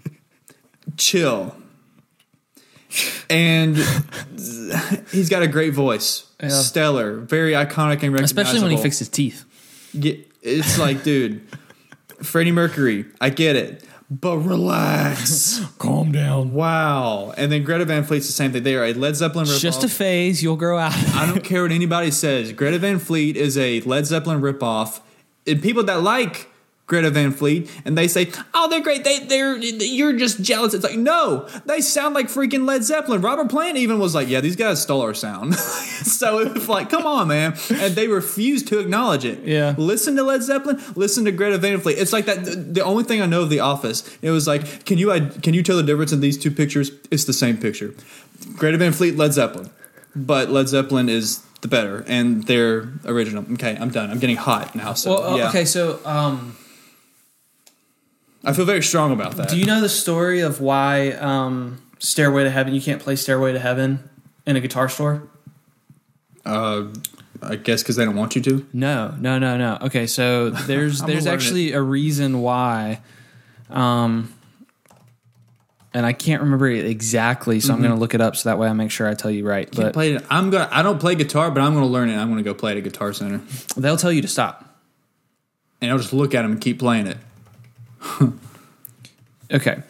[0.98, 1.54] Chill.
[3.30, 3.76] And
[5.10, 6.50] he's got a great voice, Yeah.
[6.50, 8.24] stellar, very iconic and recognizable.
[8.24, 9.44] Especially when he fixed his teeth.
[9.94, 11.40] Yeah, it's like, dude,
[12.22, 13.82] Freddie Mercury, I get it,
[14.20, 15.60] but relax.
[15.78, 16.52] Calm down.
[16.52, 17.32] wow.
[17.36, 18.62] And then Greta Van Fleet's the same thing.
[18.62, 19.60] They are a Led Zeppelin ripoff.
[19.60, 20.42] Just a phase.
[20.42, 20.92] You'll grow out.
[21.14, 22.52] I don't care what anybody says.
[22.52, 25.00] Greta Van Fleet is a Led Zeppelin ripoff.
[25.46, 26.48] And people that like
[26.92, 29.02] Greta Van Fleet and they say, "Oh, they're great.
[29.02, 33.48] They they're you're just jealous." It's like, "No, they sound like freaking Led Zeppelin." Robert
[33.48, 37.06] Plant even was like, "Yeah, these guys stole our sound." so it was like, "Come
[37.06, 39.42] on, man." And they refused to acknowledge it.
[39.42, 39.74] Yeah.
[39.78, 41.96] Listen to Led Zeppelin, listen to Greta Van Fleet.
[41.96, 44.04] It's like that the, the only thing I know of The Office.
[44.20, 45.08] It was like, "Can you
[45.40, 47.94] can you tell the difference in these two pictures?" It's the same picture.
[48.54, 49.70] Greta Van Fleet, Led Zeppelin.
[50.14, 53.44] But Led Zeppelin is the better and they're original.
[53.54, 54.10] Okay, I'm done.
[54.10, 54.92] I'm getting hot now.
[54.92, 55.48] So Well, uh, yeah.
[55.48, 55.64] okay.
[55.64, 56.56] So, um,
[58.44, 59.48] I feel very strong about that.
[59.48, 62.74] do you know the story of why um, "Stairway to Heaven"?
[62.74, 64.08] You can't play "Stairway to Heaven"
[64.46, 65.22] in a guitar store.
[66.44, 66.84] uh,
[67.44, 68.66] I guess because they don't want you to.
[68.72, 69.78] No, no, no, no.
[69.82, 73.00] Okay, so there's there's gonna actually a reason why,
[73.70, 74.32] um,
[75.94, 78.58] and I can't remember it exactly, so I'm going to look it up so that
[78.58, 79.70] way I make sure I tell you right.
[79.70, 80.24] Can't But play it.
[80.30, 80.68] I'm gonna.
[80.72, 82.16] I don't play guitar, but I'm gonna learn it.
[82.16, 83.40] I'm gonna go play at a guitar center,
[83.76, 84.78] they'll tell you to stop.
[85.80, 87.18] and I'll just look at them and keep playing it.
[89.52, 89.82] Okay.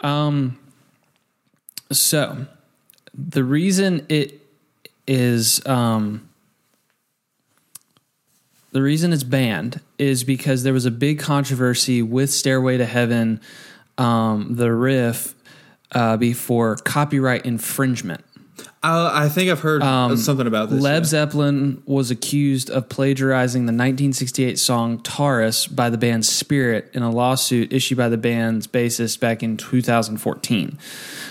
[0.00, 0.58] Um,
[1.90, 2.46] so
[3.14, 4.42] the reason it
[5.06, 6.28] is um,
[8.72, 13.40] the reason it's banned is because there was a big controversy with Stairway to Heaven,
[13.96, 15.34] um, the riff,
[15.92, 18.22] uh, before copyright infringement.
[18.82, 19.82] I, I think I've heard
[20.18, 20.80] something about this.
[20.80, 21.04] Led yeah.
[21.04, 27.10] Zeppelin was accused of plagiarizing the 1968 song Taurus by the band Spirit in a
[27.10, 30.78] lawsuit issued by the band's bassist back in 2014.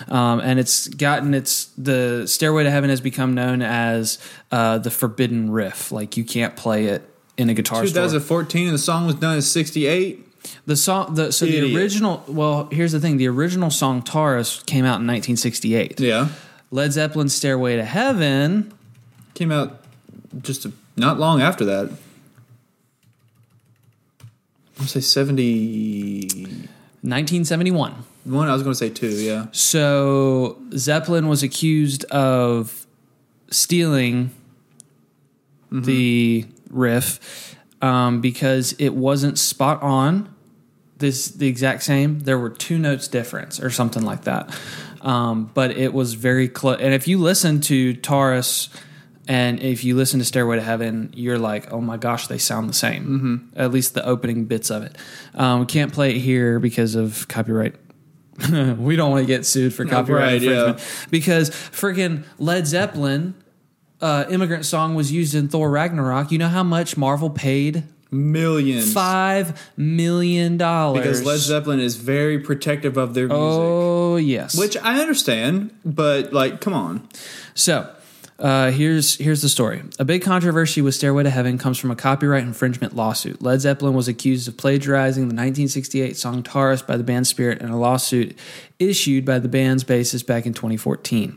[0.10, 4.20] Um, and it's gotten its the Stairway to Heaven has become known as
[4.52, 5.92] uh, the forbidden riff.
[5.92, 8.04] Like you can't play it in a guitar store.
[8.04, 10.26] 2014, and the song was done in '68.
[10.66, 12.24] The song, the so the original.
[12.28, 16.00] Well, here's the thing: the original song Taurus came out in 1968.
[16.00, 16.30] Yeah,
[16.72, 18.74] Led Zeppelin's Stairway to Heaven
[19.34, 19.82] came out
[20.42, 21.92] just a, not long after that.
[24.80, 26.70] I say 71.
[27.02, 27.96] 1971.
[28.30, 29.08] I was going to say two.
[29.08, 29.48] Yeah.
[29.52, 32.86] So Zeppelin was accused of
[33.50, 34.32] stealing
[35.72, 40.34] the riff um, because it wasn't spot on.
[40.98, 42.22] This the exact same.
[42.22, 44.50] There were two notes difference or something like that.
[45.02, 46.80] Um, but it was very close.
[46.80, 48.70] And if you listen to Taurus
[49.28, 52.70] and if you listen to Stairway to Heaven, you're like, oh my gosh, they sound
[52.70, 53.04] the same.
[53.04, 53.60] Mm-hmm.
[53.60, 54.96] At least the opening bits of it.
[55.36, 57.76] Um, we can't play it here because of copyright
[58.78, 60.52] we don't want to get sued for copyright right, yeah.
[60.52, 63.34] infringement because freaking Led Zeppelin
[64.00, 66.32] uh, immigrant song was used in Thor Ragnarok.
[66.32, 67.84] You know how much Marvel paid?
[68.12, 68.94] Millions.
[68.94, 71.02] Five million dollars.
[71.02, 73.42] Because Led Zeppelin is very protective of their music.
[73.42, 74.58] Oh yes.
[74.58, 77.08] Which I understand, but like, come on.
[77.54, 77.90] So
[78.40, 79.82] uh, here's here's the story.
[79.98, 83.42] A big controversy with Stairway to Heaven comes from a copyright infringement lawsuit.
[83.42, 87.70] Led Zeppelin was accused of plagiarizing the 1968 song Taurus by the band Spirit in
[87.70, 88.38] a lawsuit
[88.78, 91.36] issued by the band's bassist back in 2014.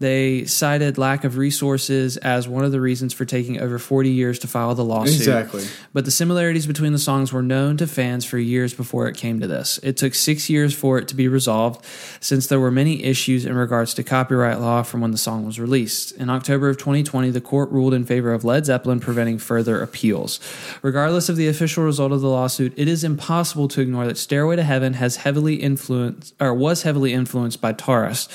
[0.00, 4.38] They cited lack of resources as one of the reasons for taking over 40 years
[4.40, 5.16] to file the lawsuit.
[5.16, 5.64] Exactly.
[5.92, 9.40] But the similarities between the songs were known to fans for years before it came
[9.40, 9.80] to this.
[9.82, 11.84] It took six years for it to be resolved,
[12.20, 15.58] since there were many issues in regards to copyright law from when the song was
[15.58, 16.12] released.
[16.12, 20.38] In October of 2020, the court ruled in favor of Led Zeppelin, preventing further appeals.
[20.82, 24.54] Regardless of the official result of the lawsuit, it is impossible to ignore that Stairway
[24.56, 28.28] to Heaven has heavily influenced, or was heavily influenced by Taurus.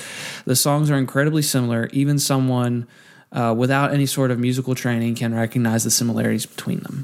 [0.46, 1.82] The songs are incredibly similar.
[1.94, 2.86] Even someone
[3.32, 6.98] uh, without any sort of musical training can recognize the similarities between them.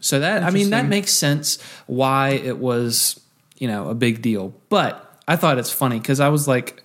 [0.00, 3.20] So that I mean that makes sense why it was
[3.58, 4.52] you know a big deal.
[4.68, 4.92] But
[5.28, 6.82] I thought it's funny because I was like,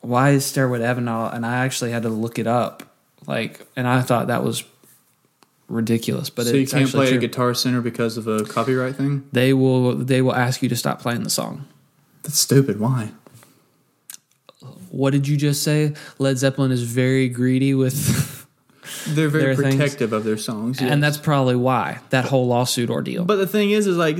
[0.00, 1.08] why is Stairway to Heaven?
[1.08, 2.82] all- And I actually had to look it up,
[3.26, 4.62] like, and I thought that was
[5.68, 6.30] ridiculous.
[6.30, 7.18] But so you can't play at a.
[7.18, 9.26] Guitar Center because of a copyright thing?
[9.32, 11.66] They will they will ask you to stop playing the song.
[12.22, 12.78] That's stupid.
[12.78, 13.10] Why?
[14.94, 15.94] What did you just say?
[16.18, 17.96] Led Zeppelin is very greedy with,
[19.08, 20.80] They're very There are things- protective of their songs.
[20.80, 20.90] yes.
[20.90, 23.24] and that's probably why that whole lawsuit ordeal.
[23.24, 24.18] But the thing is, is like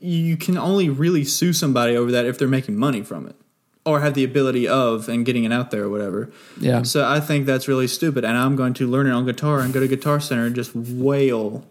[0.00, 3.36] you can only really sue somebody over that if they're making money from it,
[3.84, 6.30] or have the ability of and getting it out there or whatever.
[6.60, 9.60] yeah, So I think that's really stupid, and I'm going to learn it on guitar
[9.60, 11.64] and go to Guitar Center and just wail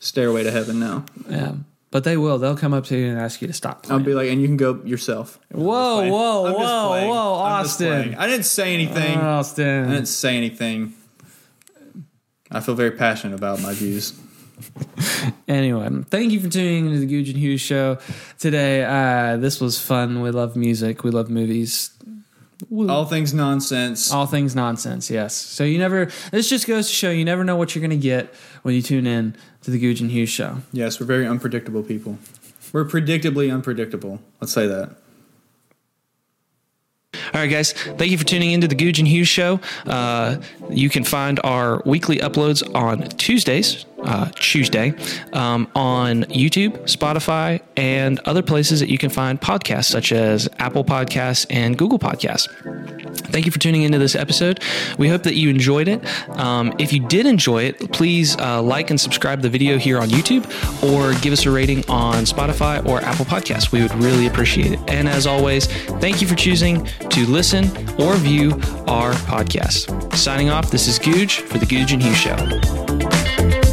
[0.00, 1.04] "Stairway to Heaven" now.
[1.28, 1.54] yeah.
[1.90, 2.38] But they will.
[2.38, 4.48] They'll come up to you and ask you to stop I'll be like, and you
[4.48, 5.38] can go yourself.
[5.50, 8.14] whoa, whoa, I'm whoa, whoa, Austin.
[8.16, 9.18] I didn't say anything.
[9.18, 10.94] Austin, I didn't say anything.
[12.50, 14.18] I feel very passionate about my views.
[15.48, 17.98] Anyway, thank you for tuning into the Gouge and Hughes show
[18.38, 18.84] today.
[18.84, 20.22] Uh, this was fun.
[20.22, 21.04] We love music.
[21.04, 21.90] We love movies.
[22.88, 24.10] All things nonsense.
[24.10, 25.34] All things nonsense, yes.
[25.34, 27.96] So you never, this just goes to show you never know what you're going to
[27.96, 30.58] get when you tune in to the Gouge and Hughes show.
[30.72, 32.18] Yes, we're very unpredictable people.
[32.72, 34.20] We're predictably unpredictable.
[34.40, 34.96] Let's say that.
[37.36, 37.72] All right, guys.
[37.72, 39.60] Thank you for tuning into the Gouge and Hughes show.
[39.84, 40.38] Uh,
[40.70, 44.94] you can find our weekly uploads on Tuesdays, uh, Tuesday,
[45.34, 50.82] um, on YouTube, Spotify, and other places that you can find podcasts, such as Apple
[50.82, 52.48] Podcasts and Google Podcasts.
[53.16, 54.60] Thank you for tuning into this episode.
[54.98, 56.04] We hope that you enjoyed it.
[56.30, 60.08] Um, if you did enjoy it, please uh, like and subscribe the video here on
[60.08, 60.44] YouTube
[60.82, 63.72] or give us a rating on Spotify or Apple Podcasts.
[63.72, 64.80] We would really appreciate it.
[64.88, 65.66] And as always,
[66.00, 67.64] thank you for choosing to listen
[68.00, 68.52] or view
[68.86, 70.14] our podcast.
[70.14, 73.65] Signing off, this is Gouge for the Gouge and Hughes Show.